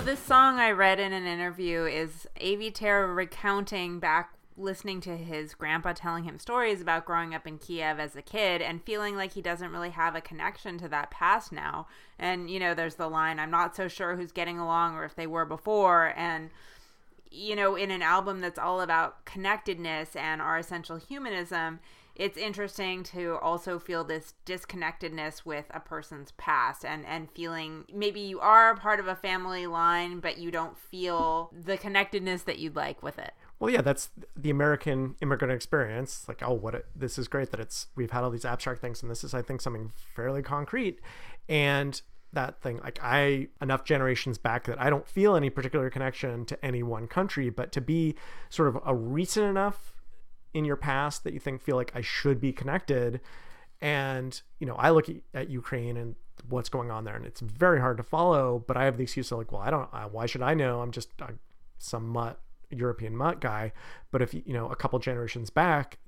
So 0.00 0.06
this 0.06 0.20
song 0.20 0.58
I 0.58 0.70
read 0.70 0.98
in 0.98 1.12
an 1.12 1.26
interview 1.26 1.84
is 1.84 2.26
Avey 2.40 2.72
Tare 2.72 3.06
recounting 3.06 4.00
back 4.00 4.32
listening 4.56 5.02
to 5.02 5.14
his 5.14 5.52
grandpa 5.52 5.92
telling 5.92 6.24
him 6.24 6.38
stories 6.38 6.80
about 6.80 7.04
growing 7.04 7.34
up 7.34 7.46
in 7.46 7.58
Kiev 7.58 8.00
as 8.00 8.16
a 8.16 8.22
kid 8.22 8.62
and 8.62 8.82
feeling 8.82 9.14
like 9.14 9.34
he 9.34 9.42
doesn't 9.42 9.70
really 9.70 9.90
have 9.90 10.14
a 10.14 10.22
connection 10.22 10.78
to 10.78 10.88
that 10.88 11.10
past 11.10 11.52
now. 11.52 11.86
And 12.18 12.48
you 12.48 12.58
know, 12.58 12.72
there's 12.72 12.94
the 12.94 13.08
line 13.08 13.38
I'm 13.38 13.50
not 13.50 13.76
so 13.76 13.88
sure 13.88 14.16
who's 14.16 14.32
getting 14.32 14.58
along 14.58 14.94
or 14.94 15.04
if 15.04 15.14
they 15.16 15.26
were 15.26 15.44
before 15.44 16.14
and 16.16 16.48
you 17.30 17.54
know, 17.54 17.76
in 17.76 17.90
an 17.90 18.00
album 18.00 18.40
that's 18.40 18.58
all 18.58 18.80
about 18.80 19.26
connectedness 19.26 20.16
and 20.16 20.40
our 20.40 20.56
essential 20.56 20.96
humanism, 20.96 21.78
it's 22.20 22.36
interesting 22.36 23.02
to 23.02 23.38
also 23.38 23.78
feel 23.78 24.04
this 24.04 24.34
disconnectedness 24.44 25.46
with 25.46 25.64
a 25.70 25.80
person's 25.80 26.32
past 26.32 26.84
and 26.84 27.06
and 27.06 27.30
feeling 27.30 27.86
maybe 27.92 28.20
you 28.20 28.38
are 28.40 28.76
part 28.76 29.00
of 29.00 29.08
a 29.08 29.16
family 29.16 29.66
line 29.66 30.20
but 30.20 30.36
you 30.36 30.50
don't 30.50 30.76
feel 30.76 31.50
the 31.64 31.78
connectedness 31.78 32.42
that 32.42 32.58
you'd 32.58 32.76
like 32.76 33.02
with 33.02 33.18
it. 33.18 33.32
Well, 33.58 33.70
yeah, 33.70 33.80
that's 33.80 34.10
the 34.36 34.50
American 34.50 35.16
immigrant 35.20 35.52
experience. 35.52 36.26
Like, 36.26 36.42
oh, 36.42 36.54
what? 36.54 36.74
A, 36.74 36.82
this 36.96 37.18
is 37.18 37.28
great 37.28 37.50
that 37.50 37.60
it's 37.60 37.88
we've 37.94 38.10
had 38.10 38.24
all 38.24 38.30
these 38.30 38.46
abstract 38.46 38.80
things, 38.80 39.02
and 39.02 39.10
this 39.10 39.22
is, 39.22 39.34
I 39.34 39.42
think, 39.42 39.60
something 39.60 39.92
fairly 40.16 40.42
concrete. 40.42 40.98
And 41.46 42.00
that 42.32 42.62
thing, 42.62 42.78
like, 42.78 42.98
I 43.02 43.48
enough 43.60 43.84
generations 43.84 44.38
back 44.38 44.64
that 44.64 44.80
I 44.80 44.88
don't 44.88 45.06
feel 45.06 45.36
any 45.36 45.50
particular 45.50 45.90
connection 45.90 46.46
to 46.46 46.64
any 46.64 46.82
one 46.82 47.06
country, 47.06 47.50
but 47.50 47.70
to 47.72 47.82
be 47.82 48.14
sort 48.48 48.68
of 48.68 48.78
a 48.86 48.94
recent 48.94 49.46
enough 49.46 49.92
in 50.54 50.64
your 50.64 50.76
past 50.76 51.24
that 51.24 51.32
you 51.32 51.40
think 51.40 51.60
feel 51.60 51.76
like 51.76 51.92
I 51.94 52.00
should 52.00 52.40
be 52.40 52.52
connected. 52.52 53.20
And 53.80 54.40
you 54.58 54.66
know, 54.66 54.74
I 54.74 54.90
look 54.90 55.06
at, 55.34 55.48
Ukraine 55.48 55.96
and 55.96 56.14
what's 56.48 56.68
going 56.68 56.90
on 56.90 57.04
there, 57.04 57.16
and 57.16 57.24
it's 57.24 57.40
very 57.40 57.80
hard 57.80 57.96
to 57.96 58.02
follow. 58.02 58.62
But 58.66 58.76
I 58.76 58.84
have 58.84 58.96
the 58.96 59.02
excuse 59.04 59.30
of 59.32 59.38
like, 59.38 59.52
well, 59.52 59.62
I 59.62 59.70
don't. 59.70 59.88
I, 59.92 60.06
why 60.06 60.26
should 60.26 60.42
I 60.42 60.54
know? 60.54 60.80
I'm 60.80 60.90
just 60.90 61.10
uh, 61.20 61.28
some 61.78 62.08
mutt 62.08 62.40
European 62.70 63.16
mutt 63.16 63.40
guy. 63.40 63.72
But 64.10 64.22
if 64.22 64.34
you 64.34 64.42
know 64.46 64.68
a 64.68 64.76
couple 64.76 64.98
generations 64.98 65.50
back, 65.50 65.98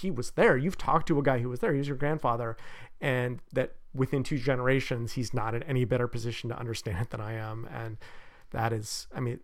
he 0.00 0.10
was 0.10 0.32
there. 0.32 0.56
You've 0.56 0.78
talked 0.78 1.08
to 1.08 1.18
a 1.18 1.22
guy 1.22 1.38
who 1.40 1.48
was 1.48 1.60
there. 1.60 1.72
He 1.72 1.78
was 1.78 1.88
your 1.88 1.96
grandfather, 1.96 2.56
and 3.00 3.40
that 3.52 3.74
within 3.94 4.22
two 4.22 4.38
generations, 4.38 5.12
he's 5.12 5.34
not 5.34 5.54
in 5.54 5.62
any 5.64 5.84
better 5.84 6.06
position 6.06 6.50
to 6.50 6.58
understand 6.58 6.98
it 7.00 7.10
than 7.10 7.20
I 7.20 7.34
am. 7.34 7.68
And 7.72 7.98
that 8.50 8.72
is, 8.72 9.06
I 9.14 9.20
mean, 9.20 9.40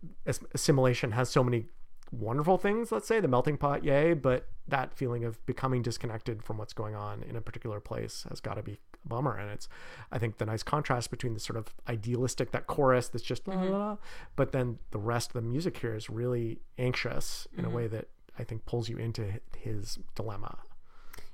assimilation 0.53 1.11
has 1.11 1.29
so 1.29 1.43
many 1.43 1.65
wonderful 2.11 2.57
things. 2.57 2.91
Let's 2.91 3.07
say 3.07 3.19
the 3.19 3.27
melting 3.27 3.57
pot, 3.57 3.83
yay! 3.83 4.13
But 4.13 4.47
that 4.67 4.93
feeling 4.93 5.23
of 5.23 5.43
becoming 5.45 5.81
disconnected 5.81 6.43
from 6.43 6.57
what's 6.57 6.73
going 6.73 6.95
on 6.95 7.23
in 7.23 7.35
a 7.35 7.41
particular 7.41 7.79
place 7.79 8.25
has 8.29 8.39
got 8.39 8.55
to 8.55 8.63
be 8.63 8.73
a 8.73 9.07
bummer. 9.07 9.37
And 9.37 9.51
it's, 9.51 9.69
I 10.11 10.17
think, 10.17 10.37
the 10.37 10.45
nice 10.45 10.63
contrast 10.63 11.11
between 11.11 11.33
the 11.33 11.39
sort 11.39 11.57
of 11.57 11.73
idealistic 11.87 12.51
that 12.51 12.67
chorus 12.67 13.07
that's 13.07 13.23
just 13.23 13.45
mm-hmm. 13.45 13.71
la 13.71 13.77
la 13.77 13.87
la, 13.89 13.97
but 14.35 14.51
then 14.51 14.79
the 14.91 14.97
rest 14.97 15.29
of 15.29 15.33
the 15.33 15.41
music 15.41 15.77
here 15.77 15.95
is 15.95 16.09
really 16.09 16.59
anxious 16.77 17.47
in 17.57 17.65
a 17.65 17.67
mm-hmm. 17.67 17.77
way 17.77 17.87
that 17.87 18.07
I 18.37 18.43
think 18.43 18.65
pulls 18.65 18.89
you 18.89 18.97
into 18.97 19.25
his 19.57 19.99
dilemma. 20.15 20.57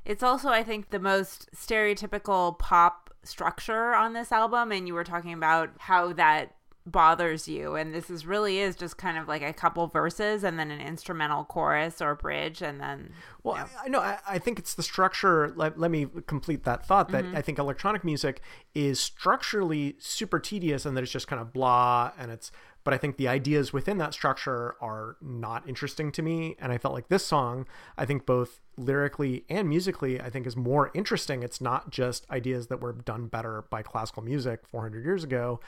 It's 0.03 0.23
also, 0.23 0.49
I 0.49 0.63
think, 0.63 0.89
the 0.89 0.99
most 0.99 1.49
stereotypical 1.55 2.57
pop 2.57 3.13
structure 3.23 3.93
on 3.93 4.13
this 4.13 4.31
album. 4.31 4.71
And 4.71 4.87
you 4.87 4.93
were 4.93 5.03
talking 5.03 5.33
about 5.33 5.69
how 5.77 6.13
that 6.13 6.55
bothers 6.85 7.47
you. 7.47 7.75
And 7.75 7.93
this 7.93 8.09
is 8.09 8.25
really 8.25 8.59
is 8.59 8.75
just 8.75 8.97
kind 8.97 9.17
of 9.17 9.27
like 9.27 9.41
a 9.41 9.53
couple 9.53 9.87
verses 9.87 10.43
and 10.43 10.57
then 10.59 10.71
an 10.71 10.81
instrumental 10.81 11.45
chorus 11.45 12.01
or 12.01 12.15
bridge. 12.15 12.61
And 12.61 12.79
then, 12.81 13.13
Well, 13.43 13.55
I, 13.55 13.85
I 13.85 13.87
know. 13.87 13.99
I, 13.99 14.17
I 14.27 14.39
think 14.39 14.59
it's 14.59 14.73
the 14.73 14.83
structure. 14.83 15.53
Let, 15.55 15.79
let 15.79 15.91
me 15.91 16.07
complete 16.27 16.63
that 16.63 16.85
thought. 16.85 17.09
That 17.09 17.21
Mm-hmm. 17.21 17.35
I 17.37 17.41
think 17.43 17.59
electronic 17.59 18.03
music 18.03 18.41
is 18.73 18.99
structurally 18.99 19.95
super 19.99 20.39
tedious, 20.39 20.85
and 20.85 20.97
that 20.97 21.03
it's 21.03 21.11
just 21.11 21.27
kind 21.27 21.41
of 21.41 21.53
blah, 21.53 22.11
and 22.17 22.31
it's. 22.31 22.51
But 22.83 22.95
I 22.95 22.97
think 22.97 23.17
the 23.17 23.27
ideas 23.27 23.71
within 23.71 23.99
that 23.99 24.11
structure 24.11 24.75
are 24.81 25.17
not 25.21 25.69
interesting 25.69 26.11
to 26.13 26.23
me, 26.23 26.55
and 26.59 26.71
I 26.71 26.79
felt 26.79 26.95
like 26.95 27.09
this 27.09 27.23
song, 27.23 27.67
I 27.95 28.05
think 28.05 28.25
both 28.25 28.59
lyrically 28.75 29.45
and 29.49 29.69
musically, 29.69 30.19
I 30.19 30.31
think 30.31 30.47
is 30.47 30.57
more 30.57 30.89
interesting. 30.95 31.43
It's 31.43 31.61
not 31.61 31.91
just 31.91 32.27
ideas 32.31 32.67
that 32.67 32.81
were 32.81 32.93
done 32.93 33.27
better 33.27 33.65
by 33.69 33.83
classical 33.83 34.23
music 34.23 34.67
400 34.67 35.03
years 35.05 35.23
ago, 35.23 35.59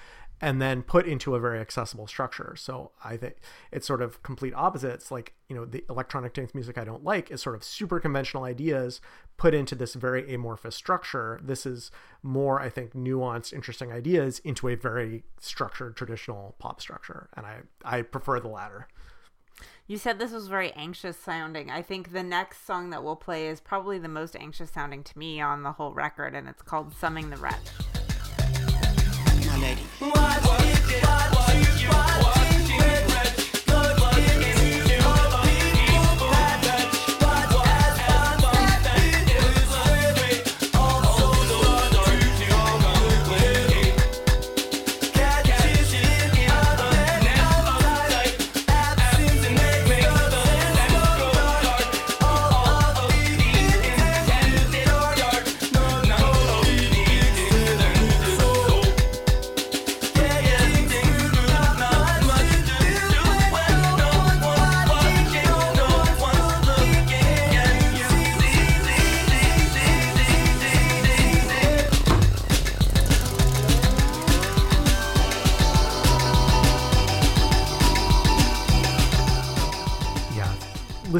and 0.43 0.62
then 0.62 0.84
put 0.84 1.08
into 1.08 1.36
a 1.36 1.39
very 1.39 1.58
accessible 1.58 2.06
structure. 2.06 2.53
So 2.58 2.91
I 3.01 3.15
think 3.15 3.38
it's 3.71 3.88
sort 3.88 4.01
of 4.01 4.21
complete 4.23 4.53
opposites. 4.53 5.10
Like, 5.10 5.32
you 5.47 5.56
know, 5.56 5.63
the 5.63 5.86
electronic 5.89 6.34
dance 6.34 6.53
music 6.53 6.77
I 6.77 6.84
don't 6.84 7.01
like 7.01 7.32
is 7.32 7.41
sort 7.41 7.56
of 7.56 7.63
super 7.63 7.97
conventional 8.01 8.43
ideas 8.43 8.99
put 9.38 9.53
into 9.53 9.73
this 9.73 9.93
very 9.93 10.34
amorphous 10.34 10.75
structure. 10.75 11.39
This 11.41 11.65
is 11.65 11.91
more, 12.23 12.60
I 12.60 12.67
think, 12.67 12.91
nuanced, 12.93 13.53
interesting 13.53 13.93
ideas 13.93 14.39
into 14.39 14.67
a 14.67 14.75
very 14.75 15.23
structured 15.39 15.95
traditional 15.95 16.56
pop 16.60 16.82
structure. 16.82 17.29
And 17.38 17.45
I, 17.45 17.60
I 17.86 18.01
prefer 18.01 18.41
the 18.41 18.49
latter. 18.49 18.89
you 19.88 19.97
said 19.97 20.19
this 20.19 20.34
was 20.34 20.49
very 20.49 20.73
anxious 20.73 21.15
sounding. 21.15 21.71
I 21.71 21.82
think 21.82 22.12
the 22.12 22.21
next 22.21 22.65
song 22.67 22.89
that 22.89 23.01
we'll 23.01 23.15
play 23.15 23.47
is 23.47 23.62
probably 23.62 23.97
the 23.97 24.10
most 24.10 24.36
anxious 24.36 24.71
sounding 24.71 25.06
to 25.06 25.17
me 25.17 25.39
on 25.39 25.63
the 25.63 25.71
whole 25.71 25.93
record. 25.93 26.36
And 26.36 26.49
it's 26.49 26.62
called 26.62 26.93
Summing 26.93 27.29
the 27.29 27.38
Wretch. 27.38 28.03
Lady. 29.62 29.82
Watch 30.02 30.12
it, 30.62 31.04
watch 31.04 31.42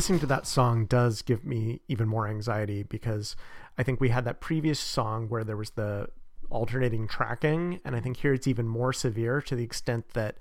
listening 0.04 0.20
to 0.20 0.26
that 0.26 0.46
song 0.46 0.86
does 0.86 1.22
give 1.22 1.46
me 1.46 1.80
even 1.88 2.10
more 2.10 2.28
anxiety 2.28 2.84
because 2.84 3.38
i 3.78 3.84
think 3.84 4.02
we 4.02 4.10
had 4.10 4.26
that 4.26 4.42
previous 4.42 4.78
song 4.78 5.30
where 5.30 5.46
there 5.46 5.56
was 5.56 5.70
the 5.72 6.06
alternating 6.50 7.08
tracking 7.08 7.80
and 7.86 7.96
i 7.96 8.02
think 8.02 8.18
here 8.18 8.34
it's 8.34 8.46
even 8.46 8.68
more 8.68 8.92
severe 8.92 9.40
to 9.42 9.56
the 9.56 9.64
extent 9.64 10.10
that 10.10 10.36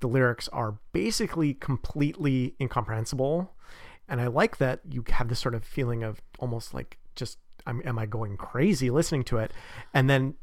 the 0.00 0.06
lyrics 0.06 0.48
are 0.48 0.74
basically 0.92 1.54
completely 1.54 2.54
incomprehensible 2.60 3.54
And 4.10 4.20
I 4.20 4.26
like 4.26 4.58
that 4.58 4.80
you 4.90 5.04
have 5.08 5.28
this 5.28 5.38
sort 5.38 5.54
of 5.54 5.64
feeling 5.64 6.02
of 6.02 6.20
almost 6.40 6.74
like 6.74 6.98
just 7.14 7.38
am 7.66 7.98
I 7.98 8.06
going 8.06 8.36
crazy 8.36 8.90
listening 8.90 9.22
to 9.24 9.38
it? 9.38 9.52
And 9.94 10.10
then 10.10 10.34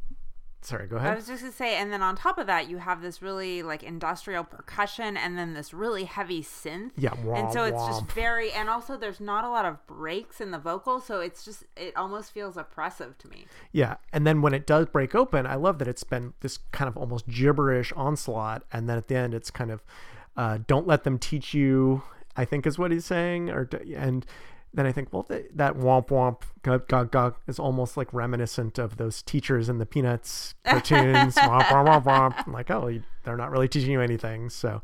sorry, 0.61 0.87
go 0.87 0.97
ahead. 0.97 1.13
I 1.13 1.15
was 1.15 1.27
just 1.27 1.41
gonna 1.41 1.53
say, 1.53 1.77
and 1.77 1.91
then 1.91 2.01
on 2.01 2.15
top 2.15 2.37
of 2.37 2.47
that, 2.47 2.69
you 2.69 2.77
have 2.77 3.01
this 3.01 3.21
really 3.21 3.63
like 3.63 3.83
industrial 3.83 4.43
percussion, 4.43 5.17
and 5.17 5.37
then 5.37 5.53
this 5.53 5.73
really 5.73 6.05
heavy 6.05 6.41
synth. 6.41 6.91
Yeah, 6.97 7.13
and 7.13 7.51
so 7.51 7.59
womp 7.59 7.69
it's 7.69 7.85
just 7.85 8.11
very, 8.11 8.51
and 8.51 8.69
also 8.69 8.97
there's 8.97 9.19
not 9.19 9.43
a 9.43 9.49
lot 9.49 9.65
of 9.65 9.85
breaks 9.87 10.41
in 10.41 10.51
the 10.51 10.57
vocals, 10.57 11.05
so 11.05 11.19
it's 11.19 11.43
just 11.43 11.63
it 11.75 11.95
almost 11.95 12.31
feels 12.31 12.57
oppressive 12.57 13.17
to 13.19 13.27
me. 13.29 13.45
Yeah, 13.71 13.95
and 14.11 14.25
then 14.25 14.41
when 14.41 14.53
it 14.53 14.65
does 14.65 14.87
break 14.87 15.15
open, 15.15 15.45
I 15.45 15.55
love 15.55 15.79
that 15.79 15.87
it's 15.87 16.03
been 16.03 16.33
this 16.41 16.59
kind 16.71 16.87
of 16.89 16.97
almost 16.97 17.27
gibberish 17.27 17.91
onslaught, 17.93 18.63
and 18.71 18.89
then 18.89 18.97
at 18.97 19.07
the 19.07 19.15
end, 19.15 19.33
it's 19.33 19.51
kind 19.51 19.71
of 19.71 19.83
uh, 20.35 20.59
"Don't 20.67 20.87
let 20.87 21.03
them 21.03 21.17
teach 21.19 21.53
you." 21.53 22.03
I 22.39 22.45
think 22.45 22.67
is 22.67 22.77
what 22.77 22.91
he's 22.91 23.05
saying, 23.05 23.49
or 23.49 23.67
and 23.95 24.25
then 24.77 24.85
I 24.85 24.91
think, 24.91 25.11
well, 25.11 25.23
th- 25.23 25.47
that 25.55 25.75
womp 25.75 26.09
womp 26.09 26.41
gug 26.61 26.87
gug 26.87 27.11
gug 27.11 27.35
is 27.47 27.57
almost 27.57 27.97
like 27.97 28.13
reminiscent 28.13 28.77
of 28.77 28.97
those 28.97 29.23
teachers 29.23 29.69
in 29.69 29.79
the 29.79 29.85
Peanuts 29.85 30.53
cartoons. 30.65 31.35
womp 31.35 31.63
womp 31.63 31.85
womp 31.87 32.03
womp. 32.03 32.43
I'm 32.45 32.53
like, 32.53 32.69
oh, 32.69 32.99
they're 33.23 33.37
not 33.37 33.49
really 33.51 33.67
teaching 33.67 33.91
you 33.91 34.01
anything. 34.01 34.49
So 34.49 34.81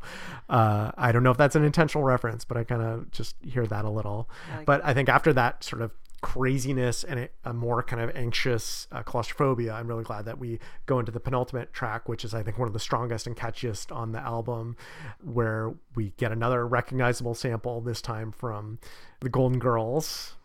uh, 0.50 0.90
I 0.96 1.12
don't 1.12 1.22
know 1.22 1.30
if 1.30 1.36
that's 1.36 1.56
an 1.56 1.64
intentional 1.64 2.04
reference, 2.04 2.44
but 2.44 2.56
I 2.56 2.64
kind 2.64 2.82
of 2.82 3.10
just 3.12 3.36
hear 3.42 3.66
that 3.66 3.84
a 3.84 3.90
little. 3.90 4.28
but 4.66 4.84
I 4.84 4.92
think 4.94 5.08
after 5.08 5.32
that 5.34 5.62
sort 5.62 5.80
of 5.80 5.92
craziness 6.24 7.04
and 7.04 7.28
a, 7.44 7.52
more 7.52 7.82
kind 7.82 8.00
of 8.00 8.10
anxious 8.16 8.88
uh, 8.90 9.02
claustrophobia. 9.02 9.74
I'm 9.74 9.86
really 9.86 10.04
glad 10.04 10.24
that 10.24 10.38
we 10.38 10.58
go 10.86 10.98
into 10.98 11.12
the 11.12 11.20
penultimate 11.20 11.74
track, 11.74 12.08
which 12.08 12.24
is 12.24 12.32
I 12.32 12.42
think 12.42 12.58
one 12.58 12.66
of 12.66 12.72
the 12.72 12.80
strongest 12.80 13.26
and 13.26 13.36
catchiest 13.36 13.94
on 13.94 14.12
the 14.12 14.20
album, 14.20 14.74
where 15.22 15.74
we 15.94 16.14
get 16.16 16.32
another 16.32 16.66
recognizable 16.66 17.34
sample 17.34 17.82
this 17.82 18.00
time 18.00 18.32
from 18.32 18.78
the 19.20 19.28
Golden 19.28 19.58
Girls. 19.58 20.36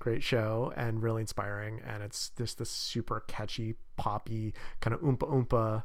Great 0.00 0.24
show 0.24 0.72
and 0.76 1.04
really 1.04 1.20
inspiring, 1.22 1.80
and 1.86 2.02
it's 2.02 2.32
just 2.36 2.58
this 2.58 2.70
super 2.70 3.22
catchy, 3.28 3.76
poppy 3.96 4.54
kind 4.80 4.92
of 4.92 5.00
oompa 5.02 5.30
oompa, 5.30 5.84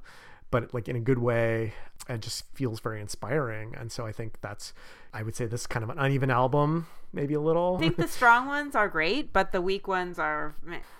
but 0.54 0.72
like 0.72 0.88
in 0.88 0.96
a 0.96 1.00
good 1.00 1.18
way, 1.18 1.74
and 2.08 2.22
just 2.22 2.44
feels 2.54 2.80
very 2.80 3.02
inspiring. 3.02 3.74
And 3.76 3.92
so 3.92 4.06
I 4.06 4.12
think 4.12 4.40
that's, 4.40 4.72
I 5.12 5.24
would 5.24 5.36
say, 5.36 5.48
this 5.48 5.62
is 5.62 5.68
kind 5.68 5.84
of 5.84 5.90
an 5.90 5.98
uneven 5.98 6.30
album, 6.30 6.86
maybe 7.12 7.34
a 7.34 7.40
little. 7.40 7.78
I 7.78 7.80
think 7.80 7.98
the 7.98 8.08
strong 8.20 8.46
ones 8.46 8.76
are 8.76 8.88
great, 8.88 9.34
but 9.34 9.52
the 9.52 9.64
weak 9.64 9.88
ones 9.88 10.20
are. 10.20 10.54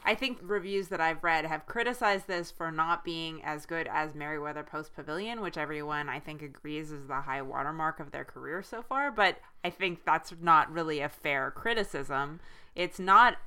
I 0.04 0.16
think 0.16 0.40
reviews 0.42 0.88
that 0.88 1.00
I've 1.00 1.24
read 1.24 1.46
have 1.46 1.68
criticized 1.68 2.26
this 2.26 2.50
for 2.50 2.72
not 2.72 3.04
being 3.04 3.44
as 3.44 3.68
good 3.68 3.88
as 3.94 4.16
Merriweather 4.16 4.64
Post 4.64 4.96
Pavilion, 4.96 5.40
which 5.40 5.56
everyone 5.56 6.10
I 6.10 6.20
think 6.20 6.42
agrees 6.42 6.92
is 6.92 7.06
the 7.06 7.22
high 7.22 7.44
watermark 7.44 8.00
of 8.00 8.10
their 8.10 8.26
career 8.26 8.64
so 8.64 8.82
far. 8.82 9.12
But 9.12 9.38
I 9.64 9.70
think 9.70 10.04
that's 10.04 10.34
not 10.42 10.72
really 10.74 11.00
a 11.00 11.10
fair 11.10 11.52
criticism. 11.52 12.40
It's 12.74 12.98
not. 12.98 13.38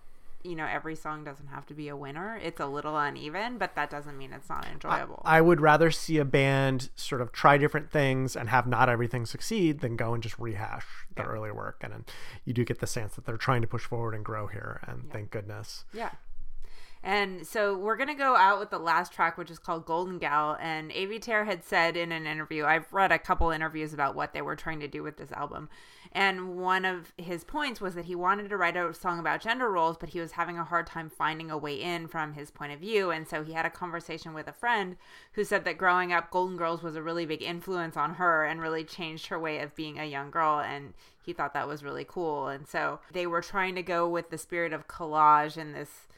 You 0.47 0.55
know, 0.55 0.67
every 0.67 0.95
song 0.95 1.25
doesn't 1.25 1.49
have 1.49 1.67
to 1.67 1.75
be 1.75 1.89
a 1.89 1.97
winner. 1.97 2.39
It's 2.43 2.61
a 2.61 2.67
little 2.67 2.97
uneven, 2.97 3.59
but 3.59 3.75
that 3.75 3.91
doesn't 3.91 4.17
mean 4.17 4.33
it's 4.33 4.49
not 4.49 4.65
enjoyable. 4.73 5.21
I 5.25 5.41
would 5.41 5.61
rather 5.61 5.91
see 5.91 6.19
a 6.19 6.25
band 6.25 6.89
sort 6.95 7.21
of 7.21 7.33
try 7.33 7.59
different 7.59 7.91
things 7.91 8.37
and 8.37 8.49
have 8.49 8.67
not 8.67 8.89
everything 8.89 9.27
succeed 9.27 9.81
than 9.81 9.97
go 9.97 10.15
and 10.15 10.23
just 10.23 10.39
rehash 10.39 10.87
their 11.17 11.27
Yeah. 11.27 11.33
earlier 11.33 11.55
work. 11.55 11.79
And, 11.83 11.93
then 11.93 12.05
you 12.45 12.53
do 12.53 12.65
get 12.65 12.79
the 12.79 12.87
sense 12.87 13.15
that 13.17 13.25
they're 13.27 13.37
trying 13.37 13.63
to 13.63 13.69
push 13.69 13.85
forward 13.85 14.15
and 14.15 14.25
grow 14.25 14.47
here. 14.47 14.81
And 14.87 15.11
thank 15.11 15.31
goodness. 15.31 15.85
Yeah. 15.93 16.11
And 17.07 17.47
so 17.47 17.79
we're 17.79 17.97
going 17.97 18.09
to 18.09 18.15
go 18.15 18.35
out 18.35 18.59
with 18.59 18.71
the 18.71 18.81
last 18.81 19.13
track, 19.13 19.39
which 19.39 19.49
is 19.49 19.61
called 19.61 19.87
Golden 19.87 20.19
Gal. 20.19 20.59
And 20.61 20.91
Avey 20.91 21.21
Tare 21.21 21.45
had 21.45 21.63
said 21.63 21.97
in 21.97 22.11
an 22.11 22.27
interview, 22.27 22.65
I've 22.65 22.93
read 22.93 23.13
a 23.13 23.19
couple 23.21 23.51
interviews 23.51 23.95
about 23.95 24.17
what 24.17 24.33
they 24.33 24.43
were 24.43 24.57
trying 24.57 24.81
to 24.81 24.89
do 24.89 25.05
with 25.05 25.17
this 25.17 25.31
album. 25.31 25.69
And 26.11 26.57
one 26.57 26.85
of 26.85 27.13
his 27.17 27.45
points 27.45 27.81
was 27.81 27.95
that 27.95 28.07
he 28.07 28.17
wanted 28.17 28.49
to 28.49 28.57
write 28.57 28.77
a 28.77 28.93
song 28.93 29.21
about 29.21 29.41
gender 29.41 29.71
roles, 29.71 29.97
but 29.97 30.09
he 30.09 30.19
was 30.19 30.33
having 30.33 30.59
a 30.59 30.65
hard 30.65 30.89
time 30.89 31.09
finding 31.09 31.49
a 31.49 31.57
way 31.57 31.81
in 31.81 32.09
from 32.09 32.33
his 32.33 32.51
point 32.51 32.73
of 32.73 32.81
view. 32.81 33.13
And 33.13 33.29
so 33.29 33.45
he 33.45 33.53
had 33.53 33.67
a 33.67 33.71
conversation 33.71 34.35
with 34.35 34.49
a 34.49 34.53
friend 34.53 34.97
who 35.35 35.45
said 35.45 35.65
that 35.65 35.79
growing 35.79 36.13
up, 36.13 36.33
Golden 36.33 36.57
Girls 36.57 36.83
was 36.83 36.97
a 36.97 37.03
really 37.03 37.25
big 37.25 37.41
influence 37.41 37.97
on 37.97 38.15
her 38.15 38.45
and 38.45 38.61
really 38.61 38.83
changed 38.83 39.29
her 39.29 39.39
way 39.39 39.61
of 39.61 39.77
being 39.77 39.97
a 39.97 40.07
young 40.07 40.33
girl. 40.33 40.59
And 40.59 40.93
he 41.23 41.33
thought 41.33 41.55
that 41.55 41.69
was 41.69 41.85
really 41.85 42.05
cool. 42.05 42.49
And 42.49 42.67
so 42.67 42.99
they 43.13 43.29
were 43.29 43.43
trying 43.43 43.77
to 43.77 43.83
go 43.85 44.09
with 44.09 44.31
the 44.31 44.39
spirit 44.39 44.73
of 44.73 44.89
collage 44.89 45.57
in 45.57 45.73
this 45.73 46.09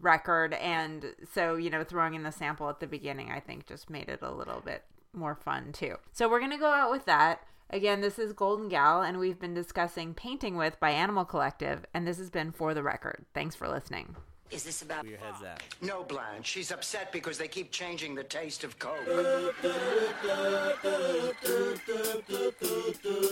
record 0.00 0.54
and 0.54 1.14
so 1.32 1.56
you 1.56 1.70
know 1.70 1.82
throwing 1.82 2.14
in 2.14 2.22
the 2.22 2.32
sample 2.32 2.68
at 2.68 2.80
the 2.80 2.86
beginning 2.86 3.30
i 3.30 3.40
think 3.40 3.66
just 3.66 3.90
made 3.90 4.08
it 4.08 4.20
a 4.22 4.30
little 4.30 4.60
bit 4.64 4.84
more 5.12 5.34
fun 5.34 5.72
too 5.72 5.96
so 6.12 6.28
we're 6.28 6.40
gonna 6.40 6.58
go 6.58 6.70
out 6.70 6.90
with 6.90 7.04
that 7.06 7.42
again 7.70 8.00
this 8.00 8.18
is 8.18 8.32
golden 8.32 8.68
gal 8.68 9.02
and 9.02 9.18
we've 9.18 9.40
been 9.40 9.54
discussing 9.54 10.14
painting 10.14 10.56
with 10.56 10.78
by 10.78 10.90
animal 10.90 11.24
collective 11.24 11.84
and 11.94 12.06
this 12.06 12.18
has 12.18 12.30
been 12.30 12.52
for 12.52 12.74
the 12.74 12.82
record 12.82 13.24
thanks 13.34 13.54
for 13.56 13.68
listening 13.68 14.14
Is 14.50 14.64
this 14.64 14.82
about 14.82 15.02
Where 15.02 15.12
your 15.12 15.20
head's 15.20 15.42
at. 15.42 15.62
No, 15.82 16.04
Blanche. 16.04 16.46
She's 16.46 16.72
upset 16.72 17.12
because 17.12 17.36
they 17.36 17.48
keep 17.48 17.70
changing 17.70 18.14
the 18.14 18.24
taste 18.24 18.64
of 18.64 18.78
Coke. 18.78 18.96